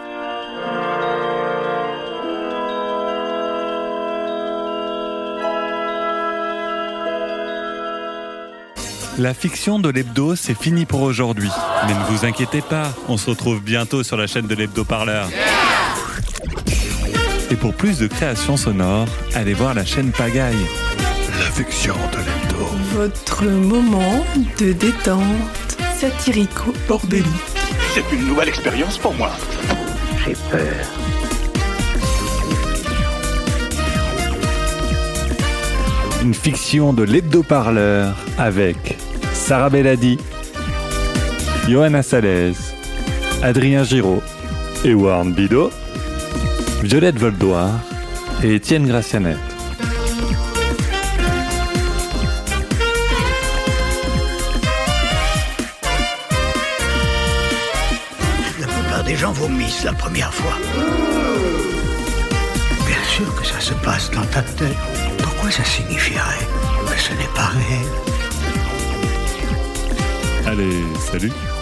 La 9.20 9.34
fiction 9.34 9.80
de 9.80 9.90
l'hebdo, 9.90 10.34
c'est 10.38 10.58
fini 10.58 10.86
pour 10.86 11.02
aujourd'hui. 11.02 11.50
Mais 11.86 11.94
ne 11.94 12.04
vous 12.06 12.24
inquiétez 12.24 12.62
pas, 12.62 12.94
on 13.10 13.18
se 13.18 13.30
retrouve 13.30 13.62
bientôt 13.62 14.02
sur 14.02 14.16
la 14.16 14.28
chaîne 14.28 14.48
de 14.48 14.56
l'hebdo 14.56 14.86
parleur. 14.86 15.28
Et 17.52 17.56
pour 17.58 17.74
plus 17.74 18.00
de 18.00 18.08
créations 18.08 18.56
sonores, 18.56 19.10
allez 19.36 19.54
voir 19.54 19.74
la 19.74 19.84
chaîne 19.84 20.12
Pagaille. 20.12 20.56
La 21.38 21.52
fiction 21.52 21.96
de 22.14 22.18
l'hebdo. 22.18 22.66
Votre 22.94 23.44
moment 23.44 24.24
de 24.58 24.72
détente 24.72 25.22
satirico 25.98 26.74
bordélique. 26.88 27.28
C'est 27.94 28.06
une 28.16 28.26
nouvelle 28.26 28.48
expérience 28.48 28.98
pour 28.98 29.14
moi. 29.16 29.32
J'ai 30.26 30.36
peur. 30.50 30.86
Une 36.24 36.34
fiction 36.34 36.94
de 36.94 37.04
l'hebdo 37.04 37.44
parleur 37.44 38.16
avec 38.38 38.98
Sarah 39.50 39.72
Belladi, 39.72 40.16
Johanna 41.68 42.04
Salez, 42.04 42.54
Adrien 43.42 43.84
Giraud, 43.84 44.22
Ewan 44.86 45.34
Bido, 45.34 45.72
Violette 46.84 47.18
Voldoir 47.18 47.72
et 48.44 48.54
Étienne 48.54 48.86
Gracianet. 48.86 49.38
La 58.60 58.68
plupart 58.68 59.04
des 59.04 59.16
gens 59.16 59.32
vomissent 59.32 59.84
la 59.84 59.94
première 59.94 60.32
fois. 60.32 60.54
Bien 62.86 63.04
sûr 63.04 63.34
que 63.34 63.48
ça 63.48 63.60
se 63.60 63.74
passe 63.74 64.12
dans 64.12 64.26
ta 64.26 64.44
tête. 64.44 64.78
Pourquoi 65.24 65.50
ça 65.50 65.64
signifierait? 65.64 66.46
Que 66.86 67.00
ce 67.00 67.14
n'est 67.14 67.34
pas 67.34 67.48
réel 67.48 68.09
Allez, 70.50 70.84
salut 71.12 71.59